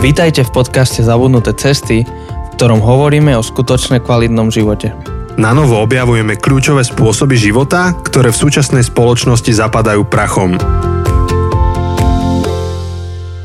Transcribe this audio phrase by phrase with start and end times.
[0.00, 4.96] Vítajte v podcaste Zabudnuté cesty, v ktorom hovoríme o skutočne kvalitnom živote.
[5.36, 10.56] Na novo objavujeme kľúčové spôsoby života, ktoré v súčasnej spoločnosti zapadajú prachom.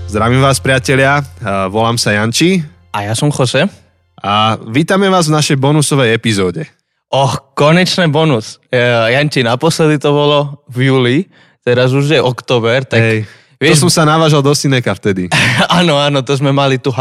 [0.07, 1.27] Zdravím vás, priatelia.
[1.43, 2.63] A Volám sa Janči
[2.95, 3.67] A ja som Jose.
[4.23, 6.71] a vítame vás v našej bonusovej epizóde.
[7.11, 8.63] Oh, konečný bonus.
[8.71, 8.79] E,
[9.11, 11.17] Janči, naposledy to bolo v júli,
[11.67, 13.03] teraz už je október, tak...
[13.03, 13.19] Hej,
[13.59, 15.31] to som sa navážal do Sineka vtedy.
[15.79, 16.91] Áno, áno, to sme mali tú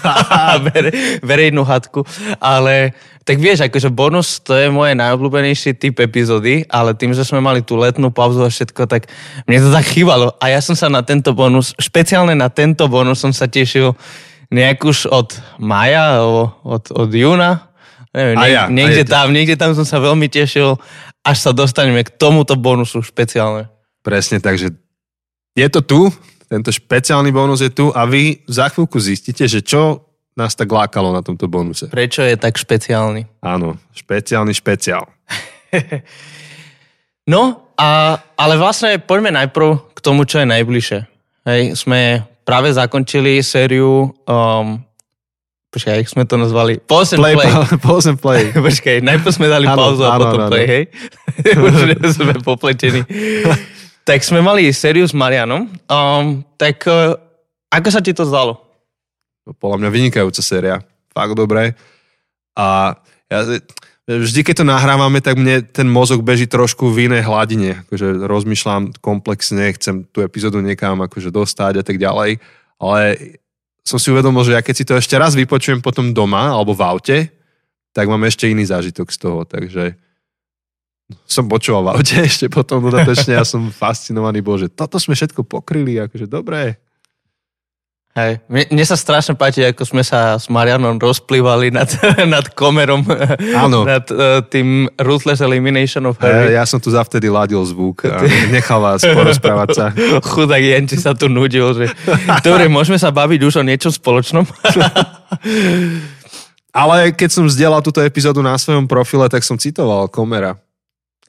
[0.66, 0.90] Vere,
[1.22, 2.06] verejnú hatku,
[2.38, 2.94] ale
[3.26, 7.60] tak vieš, akože bonus to je moje najobľúbenejší typ epizódy, ale tým, že sme mali
[7.60, 9.10] tú letnú pauzu a všetko, tak
[9.44, 13.20] mne to tak chýbalo a ja som sa na tento bonus, špeciálne na tento bonus
[13.20, 13.92] som sa tešil
[14.48, 17.68] nejak už od maja, alebo od, od júna,
[18.16, 19.12] neviem, A ja, a niekde ja.
[19.20, 20.80] tam, niekde tam som sa veľmi tešil,
[21.20, 23.68] až sa dostaneme k tomuto bonusu špeciálne.
[24.00, 24.72] Presne, takže
[25.58, 26.00] je to tu,
[26.46, 30.06] tento špeciálny bonus je tu a vy za chvíľku zistíte, že čo
[30.38, 31.90] nás tak lákalo na tomto bonuse.
[31.90, 33.42] Prečo je tak špeciálny?
[33.42, 35.10] Áno, špeciálny špeciál.
[37.28, 40.98] No, a, ale vlastne poďme najprv k tomu, čo je najbližšie.
[41.44, 44.80] Hej, sme práve zakončili sériu, um,
[45.68, 46.80] počkaj, jak sme to nazvali?
[46.80, 47.52] Pause and Play, play.
[47.84, 48.48] pause and play.
[48.72, 50.84] Počkaj, najprv sme dali pauzu a potom áno, play, hej?
[51.52, 53.04] Už sme popletení.
[54.08, 55.68] Tak sme mali sériu s Marianom.
[55.84, 57.12] Um, tak uh,
[57.68, 58.56] ako sa ti to zdalo?
[59.44, 60.80] Podľa mňa vynikajúca séria.
[61.12, 61.76] Fakt dobré.
[62.56, 62.96] A
[63.28, 63.60] ja,
[64.08, 67.84] vždy, keď to nahrávame, tak mne ten mozog beží trošku v inej hladine.
[67.84, 72.40] Akože rozmýšľam komplexne, chcem tú epizódu niekam akože dostať a tak ďalej.
[72.80, 73.00] Ale
[73.84, 76.80] som si uvedomil, že ja keď si to ešte raz vypočujem potom doma alebo v
[76.80, 77.18] aute,
[77.92, 79.44] tak mám ešte iný zážitok z toho.
[79.44, 80.07] Takže
[81.24, 85.96] som počúval v aute ešte potom dodatočne a som fascinovaný, bože, toto sme všetko pokryli,
[86.04, 86.76] akože dobré.
[88.18, 88.42] Hej.
[88.50, 91.86] Mne, mne sa strašne páči, ako sme sa s Marianom rozplývali nad,
[92.34, 93.06] nad komerom,
[93.54, 93.86] Áno.
[93.86, 96.58] nad uh, tým Ruthless Elimination of E, Harry.
[96.58, 98.18] ja som tu zavtedy ladil zvuk a
[98.50, 99.84] nechal vás porozprávať sa.
[100.34, 101.94] Chudák Janči sa tu nudil, že
[102.42, 104.42] dobre, môžeme sa baviť už o niečom spoločnom.
[106.74, 110.58] Ale keď som zdieľal túto epizódu na svojom profile, tak som citoval Komera.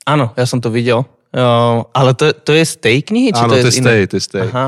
[0.09, 1.05] Áno, ja som to videl.
[1.29, 3.29] Uh, ale to, to je z tej knihy?
[3.29, 3.85] Či Áno, to je z z inej?
[3.85, 4.47] tej, to je z tej.
[4.49, 4.67] Aha.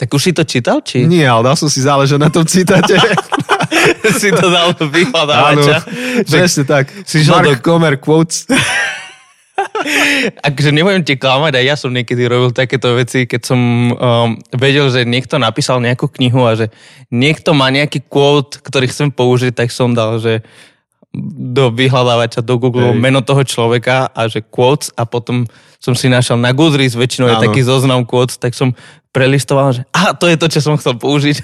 [0.00, 2.96] Tak už si to čítal, či Nie, ale dal som si záležať na tom citáte.
[4.20, 5.76] si to dal do vyhľadávača?
[6.24, 6.88] Presne tak.
[7.04, 8.48] si Mark do- Comer quotes.
[10.48, 14.88] Akože nebudem ti klamať, aj ja som niekedy robil takéto veci, keď som um, vedel,
[14.88, 16.66] že niekto napísal nejakú knihu a že
[17.12, 20.40] niekto má nejaký quote, ktorý chcem použiť, tak som dal, že
[21.14, 23.02] do vyhľadávača, do Google Hej.
[23.02, 25.42] meno toho človeka a že quotes a potom
[25.82, 27.44] som si našiel na Goodreads, väčšinou je Áno.
[27.50, 28.70] taký zoznam quotes, tak som
[29.10, 31.42] prelistoval, že aha, to je to, čo som chcel použiť.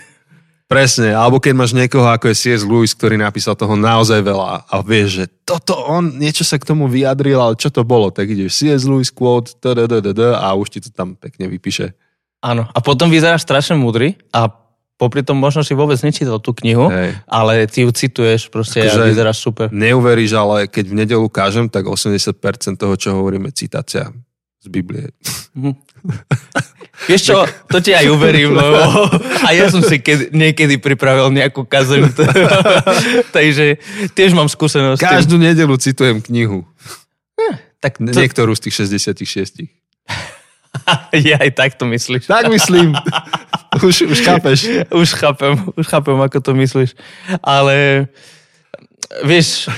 [0.67, 2.67] Presne, alebo keď máš niekoho ako je C.S.
[2.67, 6.91] Lewis, ktorý napísal toho naozaj veľa a vieš, že toto on, niečo sa k tomu
[6.91, 8.83] vyjadril, ale čo to bolo, tak ideš C.S.
[8.83, 11.95] Lewis quote, a už ti to tam pekne vypíše.
[12.43, 12.67] Áno.
[12.71, 14.51] A potom vyzeráš strašne múdry a
[14.97, 17.21] popri tom možno si vôbec nečítal tú knihu, Hej.
[17.29, 19.67] ale ty ju cituješ proste a Akože- vyzeráš super.
[19.69, 24.11] Neuveríš, ale keď v nedelu kážem, tak 80% toho, čo hovoríme, citácia
[24.65, 25.13] z Biblie.
[27.07, 29.13] Vieš čo, to ti aj uverím, lebo
[29.45, 32.09] a ja som si keď, niekedy pripravil nejakú kazeň,
[33.37, 33.77] takže
[34.17, 35.05] tiež mám skúsenosť.
[35.05, 36.65] Každú nedelu citujem knihu.
[37.85, 38.75] Tak to, Niektorú z tých
[39.21, 39.69] 66.
[41.29, 42.27] ja aj tak to myslíš.
[42.27, 42.97] Tak myslím.
[43.83, 44.69] už, už chápeš.
[45.03, 46.95] Už chápem, už chápem, ako to myslíš.
[47.43, 48.07] Ale
[49.25, 49.69] vieš,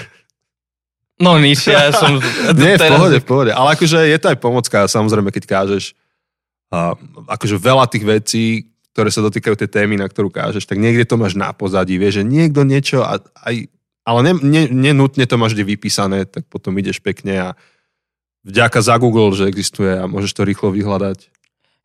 [1.18, 2.18] no nič, ja som...
[2.58, 3.52] Nie, v pohode, v pohode.
[3.54, 5.96] Ale akože je to aj pomocka, samozrejme, keď kážeš
[6.70, 6.94] a,
[7.26, 8.44] akože veľa tých vecí,
[8.92, 12.22] ktoré sa dotýkajú tej témy, na ktorú kážeš, tak niekde to máš na pozadí, vieš,
[12.22, 13.70] že niekto niečo, a, aj,
[14.04, 17.48] ale ne, ne, nenutne to máš vždy vypísané, tak potom ideš pekne a
[18.42, 21.37] vďaka za Google, že existuje a môžeš to rýchlo vyhľadať.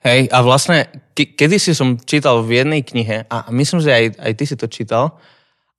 [0.03, 4.05] Hej, a vlastne, ke- kedy si som čítal v jednej knihe, a myslím, že aj,
[4.19, 5.15] aj ty si to čítal,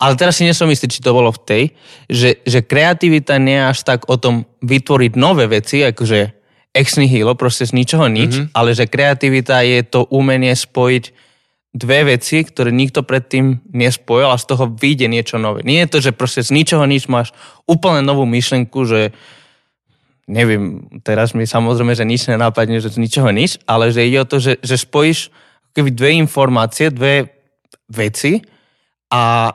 [0.01, 1.65] ale teraz si nesom istý, či to bolo v tej,
[2.09, 6.21] že, že kreativita nie je až tak o tom vytvoriť nové veci, akože
[6.75, 8.57] ex nihilo, proste z ničoho nič, mm-hmm.
[8.57, 11.05] ale že kreativita je to umenie spojiť
[11.75, 15.63] dve veci, ktoré nikto predtým nespojil a z toho vyjde niečo nové.
[15.67, 17.35] Nie je to, že proste z ničoho nič máš
[17.67, 19.15] úplne novú myšlenku, že
[20.25, 24.29] neviem, teraz mi samozrejme, že nič nenápadne, že z ničoho nič, ale že ide o
[24.29, 25.29] to, že, že spojíš
[25.75, 27.29] keby dve informácie, dve
[27.91, 28.41] veci
[29.13, 29.53] a,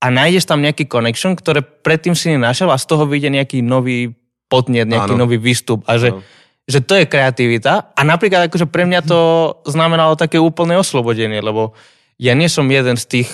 [0.00, 4.16] a nájdeš tam nejaký connection, ktoré predtým si nenašiel a z toho vyjde nejaký nový
[4.48, 5.28] podnet, nejaký Áno.
[5.28, 6.24] nový výstup a že, Áno.
[6.64, 9.20] že to je kreativita a napríklad akože pre mňa to
[9.68, 11.76] znamenalo také úplné oslobodenie, lebo
[12.16, 13.28] ja nie som jeden z tých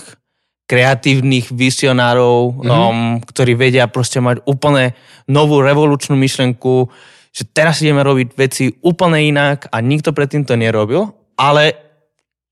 [0.64, 2.70] kreatívnych visionárov, mm-hmm.
[2.72, 4.96] um, ktorí vedia proste mať úplne
[5.28, 6.88] novú revolučnú myšlenku,
[7.34, 11.76] že teraz ideme robiť veci úplne inak a nikto predtým to nerobil, ale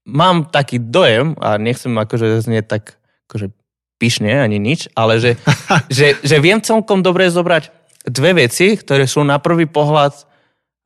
[0.04, 3.00] mám taký dojem, a nechcem akože znieť tak
[3.30, 3.54] akože
[3.96, 5.38] pyšne ani nič, ale že,
[5.96, 7.70] že, že viem celkom dobre zobrať
[8.10, 10.26] dve veci, ktoré sú na prvý pohľad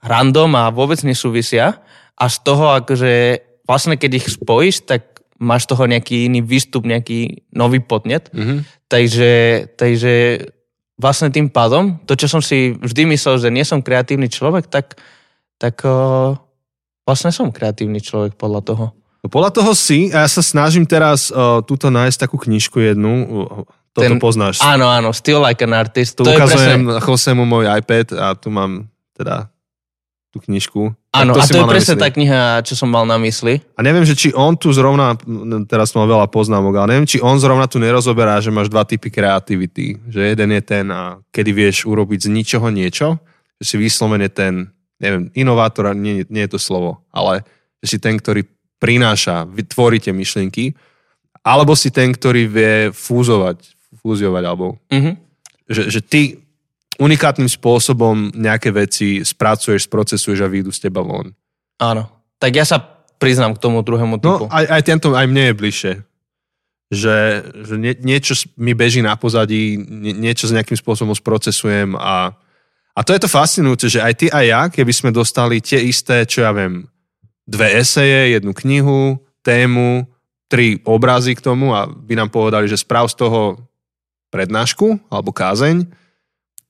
[0.05, 1.81] random a vôbec nesúvisia
[2.15, 7.49] a z toho akože vlastne keď ich spojíš, tak máš toho nejaký iný výstup, nejaký
[7.53, 8.33] nový podnet.
[8.33, 8.59] Mm-hmm.
[8.89, 9.33] Takže,
[9.77, 10.13] takže
[10.97, 14.97] vlastne tým pádom, to, čo som si vždy myslel, že nie som kreatívny človek, tak,
[15.61, 16.37] tak uh,
[17.05, 18.85] vlastne som kreatívny človek podľa toho.
[19.21, 23.13] No podľa toho si, a ja sa snažím teraz uh, túto nájsť takú knižku jednu,
[23.25, 24.61] uh, toto Ten, poznáš.
[24.61, 26.21] Áno, áno, Still Like an Artist.
[26.21, 27.01] Tu to ukazujem presne...
[27.01, 29.49] Josemu môj iPad a tu mám teda
[30.37, 30.93] tú knižku.
[31.17, 33.65] Áno, a to je presne tá kniha, čo som mal na mysli.
[33.73, 35.17] A neviem, že či on tu zrovna,
[35.65, 39.09] teraz mal veľa poznámok, ale neviem, či on zrovna tu nerozoberá, že máš dva typy
[39.09, 39.97] kreativity.
[40.13, 43.17] Že jeden je ten, a kedy vieš urobiť z ničoho niečo,
[43.57, 44.69] že si vyslovene ten,
[45.01, 47.41] neviem, inovátor, nie, nie je to slovo, ale
[47.81, 48.45] že si ten, ktorý
[48.77, 50.77] prináša, vytvorí tie myšlienky,
[51.41, 53.73] alebo si ten, ktorý vie fúzovať,
[54.05, 55.15] fúziovať, alebo mm-hmm.
[55.73, 56.45] že, že ty
[56.97, 61.33] unikátnym spôsobom nejaké veci spracuješ, sprocesuješ a vyjdú z teba von.
[61.81, 62.09] Áno.
[62.41, 62.81] Tak ja sa
[63.17, 64.45] priznám k tomu druhému no, typu.
[64.49, 65.93] No, aj, aj tento, aj mne je bližšie.
[66.87, 67.17] Že,
[67.67, 72.31] že nie, niečo mi beží na pozadí, nie, niečo s nejakým spôsobom sprocesujem a,
[72.95, 76.23] a to je to fascinujúce, že aj ty aj ja, keby sme dostali tie isté,
[76.23, 76.87] čo ja viem,
[77.43, 80.07] dve eseje, jednu knihu, tému,
[80.47, 83.59] tri obrazy k tomu a by nám povedali, že sprav z toho
[84.31, 85.87] prednášku alebo kázeň,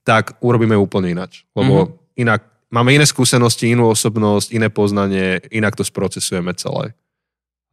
[0.07, 1.43] tak urobíme úplne inač.
[1.59, 2.23] Lebo mm-hmm.
[2.23, 6.95] inak máme iné skúsenosti, inú osobnosť, iné poznanie, inak to sprocesujeme celé.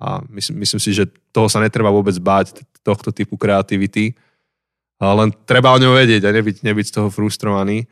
[0.01, 4.17] A myslím, myslím si, že toho sa netreba vôbec báť, tohto typu kreativity.
[4.97, 7.85] A len treba o ňom vedieť a nebyť, nebyť z toho frustrovaný.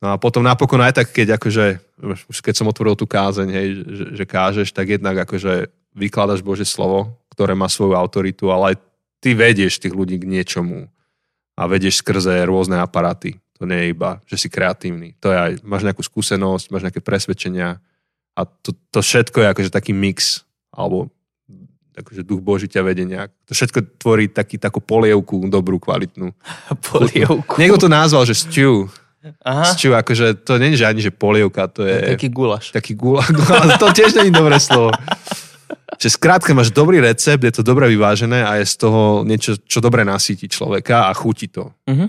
[0.00, 1.64] No a potom napokon aj tak, keď akože,
[2.28, 6.64] už keď som otvoril tú kázeň, hej, že, že kážeš, tak jednak akože vykladaš Bože
[6.64, 8.76] slovo, ktoré má svoju autoritu, ale aj
[9.20, 10.88] ty vedieš tých ľudí k niečomu
[11.58, 13.36] a vedieš skrze rôzne aparáty.
[13.60, 15.20] To nie je iba, že si kreatívny.
[15.20, 17.76] To je aj, máš nejakú skúsenosť, máš nejaké presvedčenia
[18.32, 21.12] a to, to všetko je akože taký mix, alebo
[21.92, 23.28] akože duch Boží ťa vedenia.
[23.44, 26.32] To všetko tvorí taký, takú polievku dobrú, kvalitnú.
[26.88, 27.60] Polievku.
[27.60, 28.88] Niekto to nazval, že stew.
[29.44, 29.76] Aha.
[29.76, 32.16] Stew, akože to nie je ani, že polievka, to je...
[32.16, 32.72] Taký gulaš.
[32.72, 33.28] Taký gulaš,
[33.76, 34.96] to tiež je dobré slovo.
[36.00, 39.84] Že skrátka máš dobrý recept, je to dobre vyvážené a je z toho niečo, čo
[39.84, 41.68] dobre nasíti človeka a chutí to.
[41.84, 42.08] Uh-huh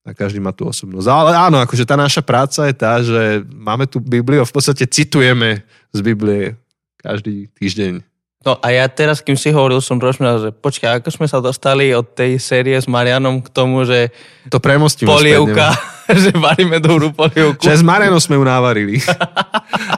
[0.00, 1.06] a každý má tú osobnosť.
[1.06, 4.88] Ale áno, akože tá naša práca je tá, že máme tu Bibliu a v podstate
[4.88, 5.60] citujeme
[5.92, 6.56] z Biblie
[7.00, 8.04] každý týždeň.
[8.40, 11.92] No a ja teraz, kým si hovoril, som rozmýšľal, že počkaj, ako sme sa dostali
[11.92, 14.08] od tej série s Marianom k tomu, že
[14.48, 15.76] to premostíme polievka,
[16.24, 17.60] že varíme dobrú polievku.
[17.60, 18.96] Že s Marianom sme ju navarili.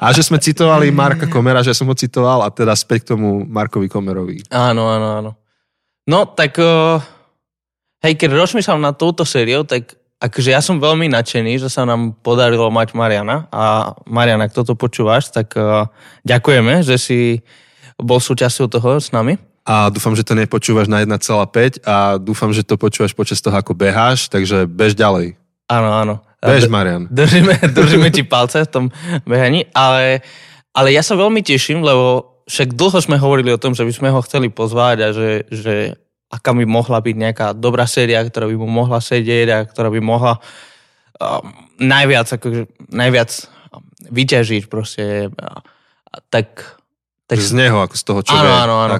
[0.02, 3.46] a že sme citovali Marka Komera, že som ho citoval a teda späť k tomu
[3.46, 4.43] Markovi Komerovi.
[4.50, 5.31] Áno, áno, áno.
[6.02, 6.99] No, tak uh,
[8.02, 12.14] hej, keď rozmýšľam na túto sériu, tak akože ja som veľmi nadšený, že sa nám
[12.22, 15.90] podarilo mať Mariana a Mariana, ak toto počúvaš, tak uh,
[16.22, 17.43] ďakujeme, že si
[17.99, 19.38] bol súčasťou toho s nami.
[19.62, 23.78] A dúfam, že to nepočúvaš na 1,5 a dúfam, že to počúvaš počas toho, ako
[23.78, 25.38] beháš, takže bež ďalej.
[25.71, 26.14] Áno, áno.
[26.42, 27.06] Bež, Marian.
[27.06, 28.85] Držíme, držíme ti palce v tom
[29.23, 30.26] behaní, ale,
[30.75, 34.09] ale ja sa veľmi teším, lebo však dlho sme hovorili o tom, že by sme
[34.11, 35.75] ho chceli pozvať a že, že
[36.32, 40.00] aká by mohla byť nejaká dobrá séria, ktorá by mu mohla sedieť a ktorá by
[40.00, 40.40] mohla
[41.20, 43.30] um, najviac, akože, najviac
[43.68, 45.28] um, vyťažiť proste.
[45.28, 45.60] Uh,
[46.32, 46.80] tak,
[47.28, 47.36] tak...
[47.36, 48.54] Z neho, ako z toho, čo áno, vie.
[48.56, 48.96] Áno, áno.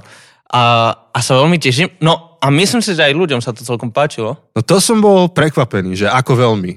[0.53, 0.63] A,
[0.93, 1.97] a sa veľmi teším.
[2.05, 4.37] No a myslím si, že aj ľuďom sa to celkom páčilo.
[4.53, 6.77] No to som bol prekvapený, že ako veľmi.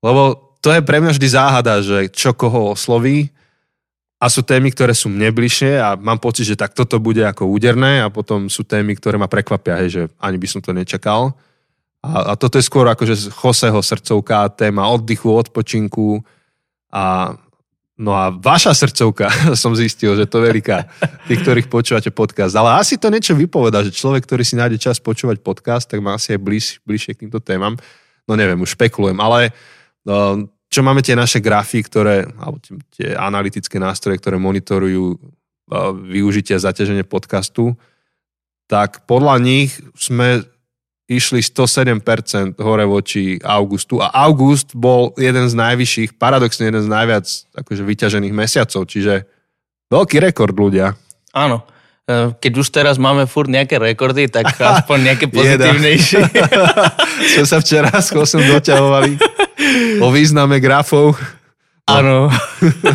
[0.00, 3.28] Lebo to je pre mňa vždy záhada, že čo koho osloví
[4.16, 7.52] a sú témy, ktoré sú mne bližšie a mám pocit, že tak toto bude ako
[7.52, 11.36] úderné a potom sú témy, ktoré ma prekvapia, hej, že ani by som to nečakal.
[12.00, 16.24] A, a toto je skôr akože Joseho srdcovka, téma oddychu, odpočinku
[16.92, 17.36] a
[17.96, 19.32] No a vaša srdcovka,
[19.62, 20.84] som zistil, že to veľká,
[21.24, 22.52] tí, ktorých počúvate podcast.
[22.52, 26.12] Ale asi to niečo vypoveda, že človek, ktorý si nájde čas počúvať podcast, tak má
[26.12, 27.72] asi aj bliž, bližšie k týmto témam.
[28.28, 29.48] No neviem, už špekulujem, ale
[30.04, 32.58] no, čo máme tie naše grafy, ktoré, alebo
[32.94, 35.18] tie analytické nástroje, ktoré monitorujú
[36.06, 37.74] využitie a zaťaženie podcastu,
[38.66, 40.42] tak podľa nich sme
[41.06, 47.26] išli 107% hore voči augustu a august bol jeden z najvyšších, paradoxne jeden z najviac
[47.54, 49.22] akože vyťažených mesiacov, čiže
[49.86, 50.98] veľký rekord ľudia.
[51.30, 51.62] Áno.
[52.06, 56.22] Eh, keď už teraz máme furt nejaké rekordy, tak aspoň nejaké pozitívnejšie.
[57.34, 59.18] Sme sa včera s Chosom doťahovali
[60.04, 61.16] o význame grafov.
[61.86, 62.26] Áno.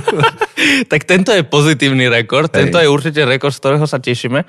[0.91, 2.67] tak tento je pozitívny rekord, Hej.
[2.67, 4.43] tento je určite rekord, z ktorého sa tešíme.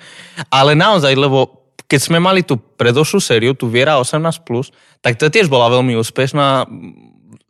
[0.50, 4.42] Ale naozaj, lebo keď sme mali tú predošlú sériu, tú Viera 18+,
[4.98, 6.66] tak to tiež bola veľmi úspešná.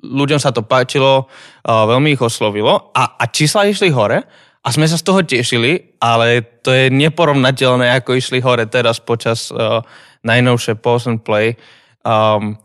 [0.02, 1.30] Ľuďom sa to páčilo,
[1.64, 4.26] veľmi ich oslovilo a, a čísla išli hore
[4.62, 9.50] a sme sa z toho tešili, ale to je neporovnateľné, ako išli hore teraz počas
[9.50, 9.82] uh,
[10.26, 11.58] najnovšie Pause and Play.
[12.02, 12.58] Um,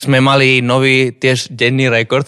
[0.00, 2.26] sme mali nový tiež denný rekord.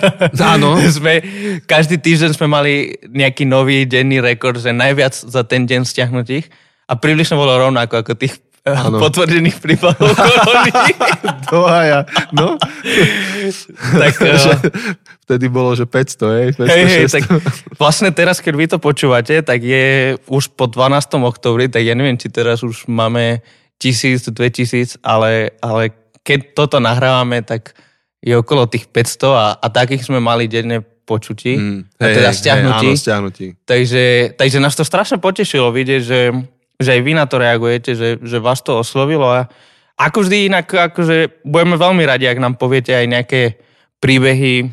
[0.38, 0.78] Áno.
[0.96, 1.20] sme,
[1.66, 6.46] každý týždeň sme mali nejaký nový denný rekord, že najviac za ten deň stiahnutých.
[6.88, 8.96] A približne bolo rovnako ako tých ano.
[9.00, 10.72] potvrdených prípadov korony.
[11.52, 12.56] Dohaja, no.
[13.96, 14.56] tak, uh,
[15.24, 16.48] vtedy bolo, že 500, hej?
[16.56, 17.22] 500, hej, hej, tak
[17.76, 21.16] vlastne teraz, keď vy to počúvate, tak je už po 12.
[21.20, 23.40] oktobri, tak ja neviem, či teraz už máme
[23.80, 25.94] 1000, 2000, ale, ale
[26.28, 27.72] keď toto nahrávame, tak
[28.20, 32.88] je okolo tých 500 a, a takých sme mali denne počutí, mm, hej, teda stiahnutí.
[32.92, 33.46] Hej, áno, stiahnutí.
[33.64, 34.04] Takže,
[34.36, 36.20] takže nás to strašne potešilo vidieť, že
[36.78, 39.50] že aj vy na to reagujete, že, že vás to oslovilo a
[39.98, 43.42] ako vždy inak, akože budeme veľmi radi, ak nám poviete aj nejaké
[43.98, 44.70] príbehy,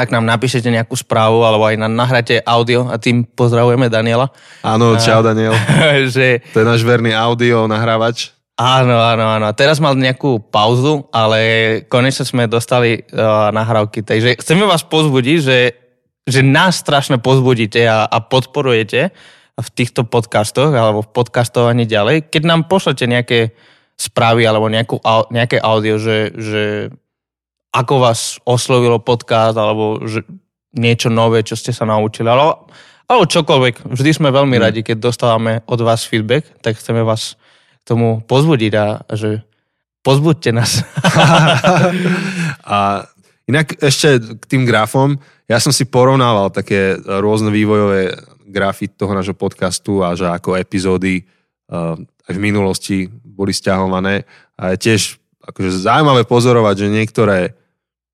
[0.00, 4.32] ak nám napíšete nejakú správu, alebo aj nám nahráte audio a tým pozdravujeme Daniela.
[4.64, 5.52] Áno, čau Daniel.
[6.16, 6.40] že...
[6.56, 8.32] To je náš verný audio nahrávač.
[8.56, 9.52] Áno, áno, áno.
[9.52, 14.00] Teraz mal nejakú pauzu, ale konečne sme dostali uh, nahrávky.
[14.00, 15.58] Takže chceme vás pozbudiť, že,
[16.24, 19.12] že nás strašne pozbudíte a, a podporujete
[19.56, 23.52] v týchto podcastoch alebo v podcastovaní ďalej, keď nám pošlete nejaké
[23.96, 25.00] správy alebo nejakú,
[25.32, 26.64] nejaké audio, že, že
[27.72, 30.24] ako vás oslovilo podcast alebo že
[30.76, 32.68] niečo nové, čo ste sa naučili, alebo,
[33.08, 33.88] alebo čokoľvek.
[33.88, 34.64] Vždy sme veľmi mm.
[34.64, 37.40] radi, keď dostávame od vás feedback, tak chceme vás
[37.86, 39.46] tomu pozbudiť a, že
[40.02, 40.82] pozbuďte nás.
[42.76, 43.06] a
[43.46, 45.14] inak ešte k tým grafom,
[45.46, 48.18] ja som si porovnával také rôzne vývojové
[48.50, 51.94] grafy toho nášho podcastu a že ako epizódy uh,
[52.26, 54.26] aj v minulosti boli stiahované.
[54.58, 57.38] A je tiež akože zaujímavé pozorovať, že niektoré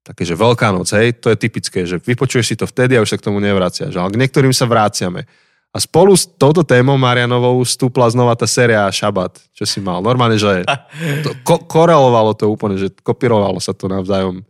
[0.02, 3.17] také, že Veľká noc, hej, to je typické, že vypočuješ si to vtedy a už
[3.17, 3.95] sa k tomu nevraciaš.
[3.95, 5.25] Ale k niektorým sa vráciame.
[5.73, 10.05] A spolu s touto témou Marianovou stúpla znova tá séria Šabat, čo si mal.
[10.05, 10.69] Normálne, že
[11.25, 14.45] to ko- korelovalo to úplne, že kopírovalo sa to navzájom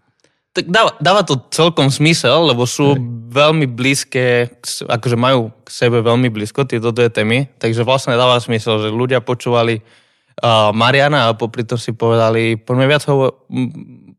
[0.53, 3.01] tak dáva, dáva to celkom smysel, lebo sú Hej.
[3.33, 4.53] veľmi blízke,
[4.85, 9.25] akože majú k sebe veľmi blízko tieto dve témy, takže vlastne dáva smysel, že ľudia
[9.25, 13.49] počúvali uh, Mariana a popri tom si povedali, poďme viac hovo-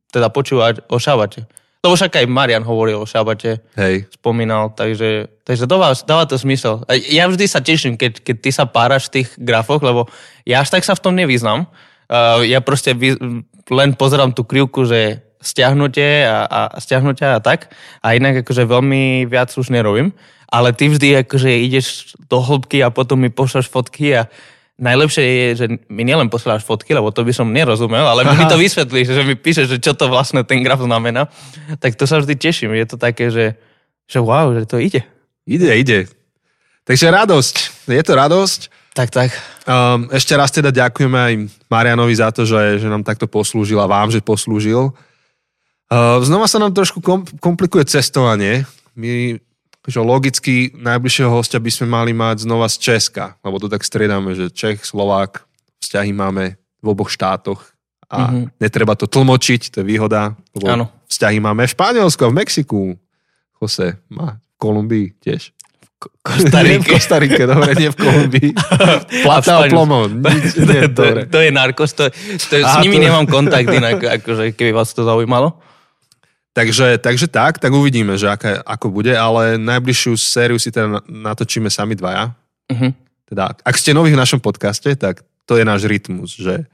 [0.10, 1.45] teda počúvať o šabate.
[1.83, 4.07] Lebo však aj Marian hovoril o šabate, Hej.
[4.15, 6.79] spomínal, takže, takže dáva, dáva to smysel.
[6.87, 10.07] A ja vždy sa teším, keď, keď ty sa páraš v tých grafoch, lebo
[10.47, 11.67] ja až tak sa v tom nevyznam.
[12.07, 13.19] Uh, ja proste vy,
[13.67, 17.67] len pozerám tú krivku, že stiahnutie a, a stiahnutia a tak.
[17.99, 20.15] A inak akože veľmi viac už nerobím.
[20.47, 24.31] Ale ty vždy akože ideš do hĺbky a potom mi pošleš fotky a
[24.83, 28.59] najlepšie je, že mi nielen posielaš fotky, lebo to by som nerozumel, ale mi to
[28.59, 31.31] vysvetlíš, že mi píšeš, že čo to vlastne ten graf znamená.
[31.79, 32.75] Tak to sa vždy teším.
[32.75, 33.55] Je to také, že,
[34.03, 35.07] že wow, že to ide.
[35.47, 35.99] Ide, ide.
[36.83, 37.87] Takže radosť.
[37.87, 38.61] Je to radosť.
[38.93, 39.31] Tak, tak.
[39.65, 41.33] Um, ešte raz teda ďakujeme aj
[41.71, 44.93] Marianovi za to, že, že nám takto poslúžil a vám, že poslúžil.
[45.89, 47.01] Uh, znova sa nám trošku
[47.39, 48.67] komplikuje cestovanie.
[48.93, 49.39] My
[49.83, 54.31] že logicky najbližšieho hostia by sme mali mať znova z Česka, lebo to tak striedame,
[54.31, 55.43] že Čech, Slovák,
[55.83, 57.59] vzťahy máme v oboch štátoch
[58.07, 58.45] a mm-hmm.
[58.63, 60.85] netreba to tlmočiť, to je výhoda, lebo ano.
[61.11, 62.81] vzťahy máme v Španielsku a v Mexiku.
[63.59, 65.51] Jose má v Kolumbii tiež.
[66.23, 66.83] Kostarike.
[66.83, 68.49] v Kostarike, dobre, nie v Kolumbii.
[69.25, 70.07] Plata a plomo.
[70.07, 72.11] to, to, to, je narkos, to,
[72.51, 73.03] to, s nimi to...
[73.07, 75.59] nemám kontakt inak, akože keby vás to zaujímalo.
[76.53, 81.65] Takže, takže tak, tak uvidíme, že aká, ako bude, ale najbližšiu sériu si teda natočíme
[81.65, 82.29] sami dvaja.
[82.69, 82.93] Uh-huh.
[83.25, 86.69] Teda, ak ste noví v našom podcaste, tak to je náš rytmus, že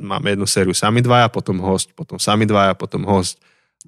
[0.00, 3.36] máme jednu sériu sami dvaja, potom host, potom sami dvaja, potom host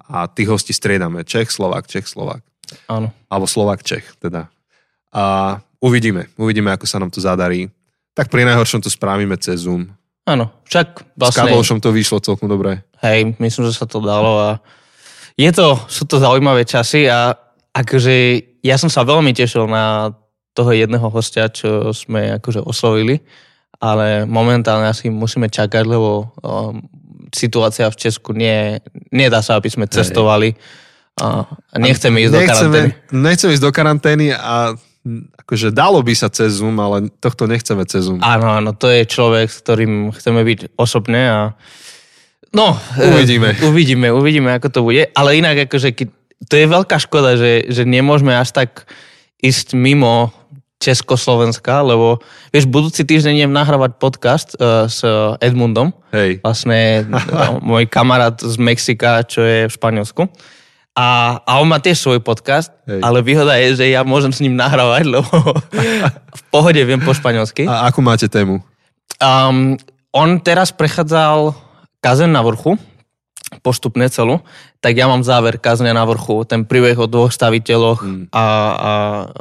[0.04, 2.44] a tých hostí striedame Čech, Slovák, Čech, Slovák.
[2.88, 3.08] Áno.
[3.32, 4.52] Alebo Slovák, Čech, teda.
[5.12, 7.72] A uvidíme, uvidíme, ako sa nám to zadarí.
[8.12, 9.88] Tak pri najhoršom to spravíme cez Zoom.
[10.28, 11.48] Áno, však vlastne...
[11.56, 12.84] S to vyšlo celkom dobre.
[13.00, 14.48] Hej, myslím, že sa to dalo a
[15.36, 17.32] je to, sú to zaujímavé časy a
[17.72, 18.14] akože
[18.62, 20.12] ja som sa veľmi tešil na
[20.52, 23.24] toho jedného hostia, čo sme akože oslovili,
[23.80, 26.78] ale momentálne asi musíme čakať, lebo um,
[27.32, 30.52] situácia v Česku nie, nedá sa, aby sme cestovali
[31.20, 31.44] a
[31.80, 32.90] nechceme ísť nechceme, do karantény.
[33.12, 34.76] Nechceme ísť do karantény a
[35.44, 38.22] akože dalo by sa cez Zoom, ale tohto nechceme cez Zoom.
[38.22, 41.40] Áno, áno, to je človek, s ktorým chceme byť osobne a
[42.52, 43.56] no, Uvidíme.
[43.56, 45.92] E, uvidíme, uvidíme, ako to bude, ale inak akože
[46.48, 48.86] to je veľká škoda, že, že nemôžeme až tak
[49.42, 50.30] ísť mimo
[50.82, 52.18] Československa, lebo
[52.50, 55.06] vieš, budúci týždeň idem nahrávať podcast uh, s
[55.38, 56.42] Edmundom, Hej.
[56.42, 60.26] vlastne no, môj kamarát z Mexika, čo je v Španielsku.
[60.92, 63.00] A, a on má tiež svoj podcast, Hej.
[63.00, 65.30] ale výhoda je, že ja môžem s ním nahrávať, lebo
[66.40, 67.64] v pohode viem po španielsky.
[67.64, 68.60] A akú máte tému?
[69.22, 69.78] Um,
[70.12, 71.54] on teraz prechádzal
[72.02, 72.74] kazen na vrchu,
[73.60, 74.40] postupne celú,
[74.80, 78.24] tak ja mám záver kazne na vrchu, ten príbeh o dvoch staviteľoch Mm.
[78.32, 78.44] a,
[78.74, 78.92] a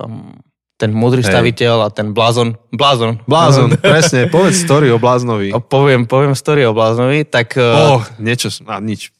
[0.05, 0.35] um,
[0.75, 2.57] ten múdry staviteľ a ten blázon.
[2.73, 3.21] Blázon.
[3.25, 5.53] Blázon, presne, povedz story o bláznovi.
[5.53, 7.53] O, poviem, poviem story o bláznovi, tak...
[7.57, 9.13] Oh, uh, niečo, a nič.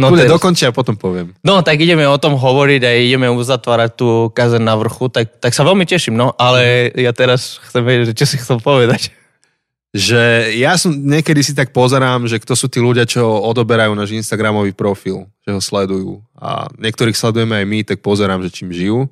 [0.00, 1.36] no, Bude ten- dokončia a potom poviem.
[1.44, 5.52] No, tak ideme o tom hovoriť a ideme uzatvárať tú kazen na vrchu, tak, tak
[5.52, 9.12] sa veľmi teším, no, ale ja teraz chcem vedieť, že čo si chcel povedať.
[9.94, 14.10] Že ja som niekedy si tak pozerám, že kto sú tí ľudia, čo odoberajú náš
[14.10, 16.18] Instagramový profil, že ho sledujú.
[16.34, 19.06] A niektorých sledujeme aj my, tak pozerám, že čím žijú.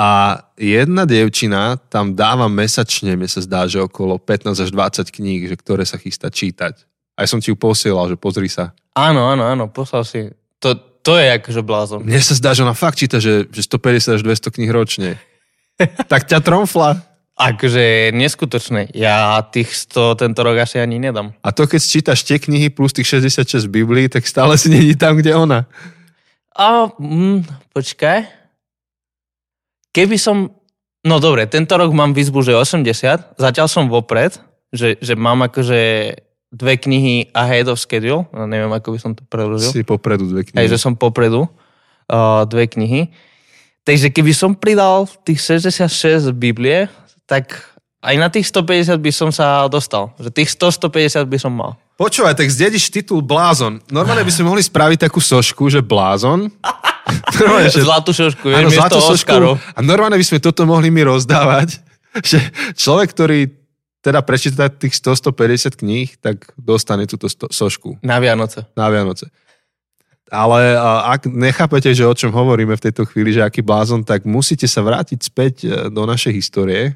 [0.00, 5.44] A jedna dievčina tam dáva mesačne, mne sa zdá, že okolo 15 až 20 kníh,
[5.44, 6.88] že ktoré sa chystá čítať.
[7.20, 8.72] Aj som ti ju posielal, že pozri sa.
[8.96, 10.32] Áno, áno, áno, poslal si.
[10.64, 10.72] To,
[11.04, 12.00] to je akože blázon.
[12.08, 15.20] Mne sa zdá, že ona fakt číta, že, že 150 až 200 kníh ročne.
[16.08, 17.09] tak ťa tromfla.
[17.40, 18.92] Akože neskutočné.
[18.92, 21.32] Ja tých 100 tento rok asi ani nedám.
[21.40, 25.16] A to keď čítaš tie knihy plus tých 66 Biblii, tak stále si není tam,
[25.16, 25.64] kde ona.
[26.52, 28.28] A, mm, počkaj.
[29.96, 30.52] Keby som...
[31.00, 33.40] No dobre, tento rok mám výzbu, že 80.
[33.40, 34.36] Zatiaľ som vopred,
[34.68, 36.12] že, že mám akože
[36.52, 38.28] dve knihy ahead of schedule.
[38.36, 39.72] No, neviem, ako by som to preložil.
[39.72, 40.60] Si popredu dve knihy.
[40.60, 43.08] Hej, že som popredu uh, dve knihy.
[43.88, 46.90] Takže keby som pridal tých 66 Biblie,
[47.30, 47.54] tak
[48.02, 50.10] aj na tých 150 by som sa dostal.
[50.18, 51.78] Že tých 100-150 by som mal.
[51.94, 53.78] Počúvaj, tak zdediš titul Blázon.
[53.92, 56.48] Normálne by sme mohli spraviť takú sošku, že Blázon.
[57.38, 57.84] Normálne, že...
[57.84, 59.30] Zlatú šošku, Áno, vieš, miesto zlatú sošku.
[59.30, 59.54] Oscarov.
[59.76, 61.78] A normálne by sme toto mohli mi rozdávať,
[62.30, 62.40] že
[62.74, 63.38] človek, ktorý
[64.00, 68.64] teda prečíta tých 100-150 kníh, tak dostane túto sto- sošku Na Vianoce.
[68.72, 69.28] na Vianoce.
[70.30, 74.70] Ale ak nechápete, že o čom hovoríme v tejto chvíli, že aký blázon, tak musíte
[74.70, 76.94] sa vrátiť späť e, do našej histórie.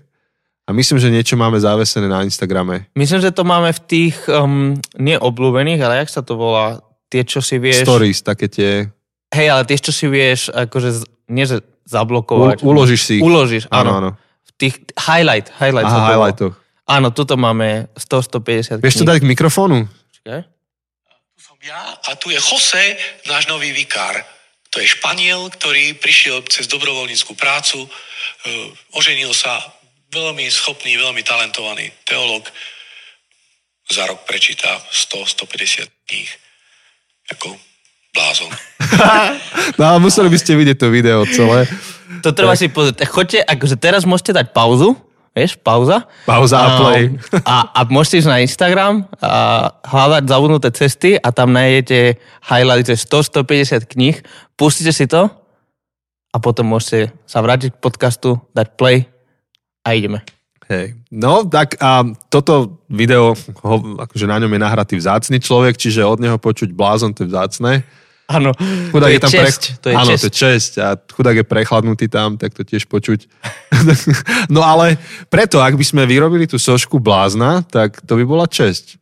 [0.65, 2.89] A myslím, že niečo máme zavesené na Instagrame.
[2.97, 6.81] Myslím, že to máme v tých um, neobľúbených, ale jak sa to volá?
[7.13, 7.85] Tie, čo si vieš...
[7.85, 8.89] Stories, také tie...
[9.29, 12.65] Hej, ale tie, čo si vieš, akože, z- nie že U, zablokovať.
[12.65, 13.23] uložíš si ich.
[13.23, 14.11] Uložíš, Áno, áno.
[14.49, 15.85] V tých highlight, highlight.
[15.85, 16.57] Aha, highlightoch.
[16.89, 19.85] Áno, tuto máme 100-150 Vieš to dať k mikrofónu?
[19.85, 20.41] Počkaj.
[21.37, 22.97] Tu som ja a tu je Jose,
[23.29, 24.17] náš nový vikár.
[24.73, 27.89] To je Španiel, ktorý prišiel cez dobrovoľníckú prácu, e,
[28.97, 29.61] oženil sa,
[30.15, 32.47] veľmi schopný, veľmi talentovaný teológ.
[33.91, 36.31] Za rok prečíta 100-150 kníh.
[37.35, 37.59] Ako
[38.15, 38.53] blázon.
[39.75, 41.67] No ale museli by ste vidieť to video celé.
[42.23, 43.11] To treba si pozrieť.
[43.11, 44.95] Choďte, akože teraz môžete dať pauzu,
[45.35, 46.07] vieš, pauza.
[46.29, 47.11] Pauza a play.
[47.49, 53.03] A, a môžete ísť na Instagram a hľadať zabudnuté cesty a tam nájdete highlight, že
[53.03, 54.17] 100-150 kníh.
[54.55, 55.27] Pustite si to
[56.31, 59.11] a potom môžete sa vrátiť k podcastu, dať play
[59.85, 60.25] a ideme.
[60.65, 60.97] Hej.
[61.13, 62.01] No, tak a
[62.33, 67.13] toto video, ho, akože na ňom je nahratý vzácny človek, čiže od neho počuť blázon,
[67.13, 67.85] to je vzácne.
[68.25, 68.57] Áno,
[68.89, 69.63] Chudák to je tam česť.
[69.85, 70.21] To je Áno, česť.
[70.25, 73.29] to je česť a chudák je prechladnutý tam, tak to tiež počuť.
[74.55, 74.97] no ale
[75.29, 78.97] preto, ak by sme vyrobili tú sošku blázna, tak to by bola česť.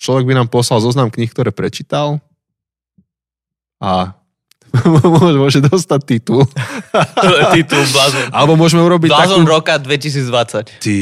[0.00, 2.24] Človek by nám poslal zoznam kníh, ktoré prečítal
[3.76, 4.16] a
[4.82, 6.42] môže, môže dostať titul.
[7.54, 8.26] Titul Blázon.
[8.34, 9.54] Alebo môžeme urobiť Blázon takú...
[9.54, 10.82] roka 2020.
[10.82, 10.98] Ty,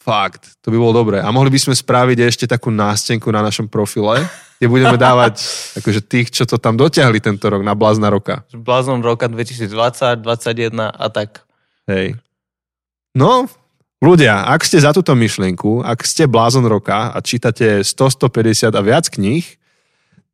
[0.00, 1.20] fakt, to by bolo dobré.
[1.20, 4.24] A mohli by sme spraviť ešte takú nástenku na našom profile,
[4.56, 5.44] kde budeme dávať
[5.84, 8.44] akože tých, čo to tam dotiahli tento rok na blázna roka.
[8.56, 11.44] Blázon roka 2020, 2021 a tak.
[11.84, 12.16] Hej.
[13.12, 13.44] No,
[14.00, 18.80] ľudia, ak ste za túto myšlienku, ak ste blázon roka a čítate 100, 150 a
[18.80, 19.44] viac kníh,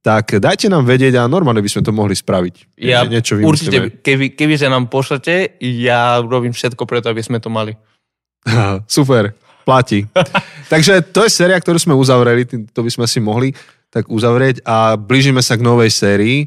[0.00, 2.80] tak dajte nám vedieť a normálne by sme to mohli spraviť.
[2.80, 3.48] Ja Nie- Niečo vymyslíme.
[3.52, 7.76] určite, keby, keby sa nám pošlete, ja robím všetko preto, aby sme to mali.
[8.88, 9.36] Super,
[9.68, 10.08] platí.
[10.72, 13.52] Takže to je séria, ktorú sme uzavreli, to by sme si mohli
[13.90, 16.46] tak uzavrieť a blížime sa k novej sérii,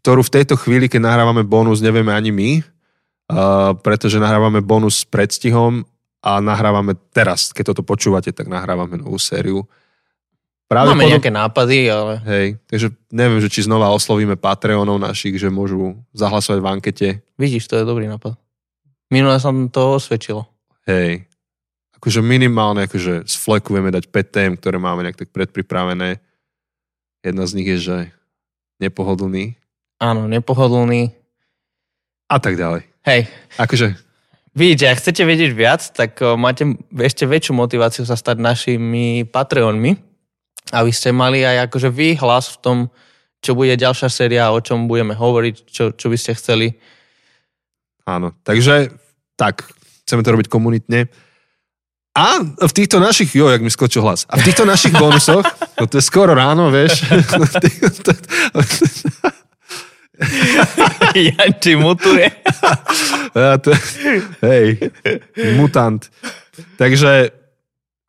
[0.00, 5.04] ktorú v tejto chvíli, keď nahrávame bonus, nevieme ani my, uh, pretože nahrávame bonus s
[5.04, 5.82] predstihom
[6.24, 9.66] a nahrávame teraz, keď toto počúvate, tak nahrávame novú sériu.
[10.64, 15.52] Práve Máme nejaké nápady, ale Hej, takže neviem, že či znova oslovíme Patreonov našich, že
[15.52, 17.08] môžu zahlasovať v ankete.
[17.36, 18.34] vidíš, to je dobrý nápad.
[19.12, 20.48] Minule sa nám to osvedčilo.
[20.88, 21.28] Hej.
[22.00, 26.20] Akože minimálne, akože z fleku vieme dať 5 tém, ktoré máme nejak tak predpripravené.
[27.24, 27.96] Jedna z nich je, že
[28.80, 29.56] nepohodlný
[30.00, 31.12] Áno, nepohodlný.
[32.28, 32.84] a tak ďalej.
[33.04, 33.28] Hej,
[33.60, 33.96] Akože,
[34.56, 36.64] vidíte, ak chcete vedieť viac, tak o, máte
[36.96, 40.13] ešte väčšiu motiváciu sa stať našimi Patreonmi,
[40.72, 42.78] aby ste mali aj akože vy hlas v tom,
[43.44, 46.72] čo bude ďalšia séria, o čom budeme hovoriť, čo, čo by ste chceli.
[48.08, 48.32] áno.
[48.40, 48.88] Takže,
[49.36, 49.68] tak,
[50.08, 51.12] chceme to robiť komunitne.
[52.14, 54.22] A v týchto našich, jo, jak mi skočil hlas.
[54.30, 55.42] A v týchto našich bonusoch,
[55.82, 57.02] no to je skoro ráno, vieš.
[61.14, 62.30] Janči mutuje.
[64.46, 64.94] Hej,
[65.58, 66.06] mutant.
[66.78, 67.34] Takže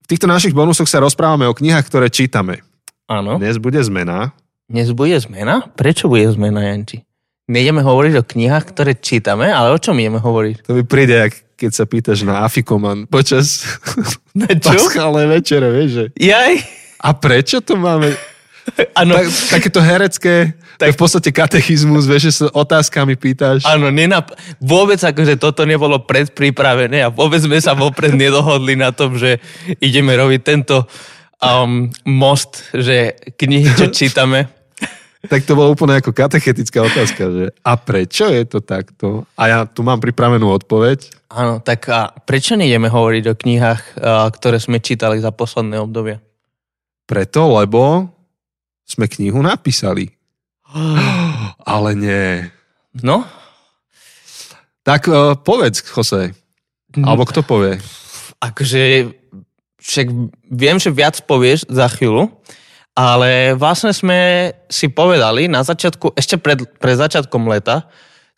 [0.06, 2.62] v týchto našich bonusoch sa rozprávame o knihách, ktoré čítame.
[3.10, 3.42] Áno.
[3.42, 4.38] Dnes bude zmena.
[4.70, 5.66] Dnes bude zmena?
[5.74, 7.02] Prečo bude zmena, Janči?
[7.50, 10.66] Nejdeme hovoriť o knihách, ktoré čítame, ale o čom ideme hovoriť?
[10.70, 13.66] To mi príde, keď sa pýtaš na Afikoman počas
[14.38, 14.78] Na čo?
[14.78, 16.54] paschálnej večere, vieš, že Jaj?
[17.02, 18.14] a prečo to máme?
[19.00, 19.26] Áno, Tak,
[19.62, 20.94] takéto herecké, tak...
[20.94, 23.64] v podstate katechizmus, vieš, že sa otázkami pýtaš.
[23.64, 29.16] áno nenap- vôbec akože toto nebolo predpripravené a vôbec sme sa vopred nedohodli na tom,
[29.16, 29.38] že
[29.78, 30.90] ideme robiť tento
[31.40, 34.50] um, most, že knihy, čo čítame.
[35.26, 39.26] Tak to bola úplne ako katechetická otázka, že a prečo je to takto?
[39.34, 41.10] A ja tu mám pripravenú odpoveď.
[41.34, 43.82] Áno, tak a prečo nejdeme hovoriť o knihách,
[44.38, 46.22] ktoré sme čítali za posledné obdobie?
[47.10, 48.10] Preto, lebo
[48.86, 50.14] sme knihu napísali.
[51.76, 52.48] Ale nie.
[53.02, 53.26] No,
[54.86, 56.38] Tak uh, povedz, Jose.
[56.96, 57.82] Alebo kto povie?
[58.46, 59.10] akože
[59.82, 60.08] však
[60.50, 62.30] viem, že viac povieš za chvíľu,
[62.96, 67.86] ale vlastne sme si povedali na začiatku, ešte pred, pred začiatkom leta,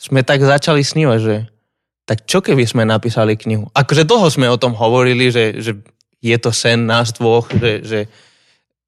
[0.01, 1.35] sme tak začali snívať, že
[2.07, 3.67] tak čo keby sme napísali knihu?
[3.75, 5.75] Akože dlho sme o tom hovorili, že, že
[6.23, 7.99] je to sen nás dvoch, že, že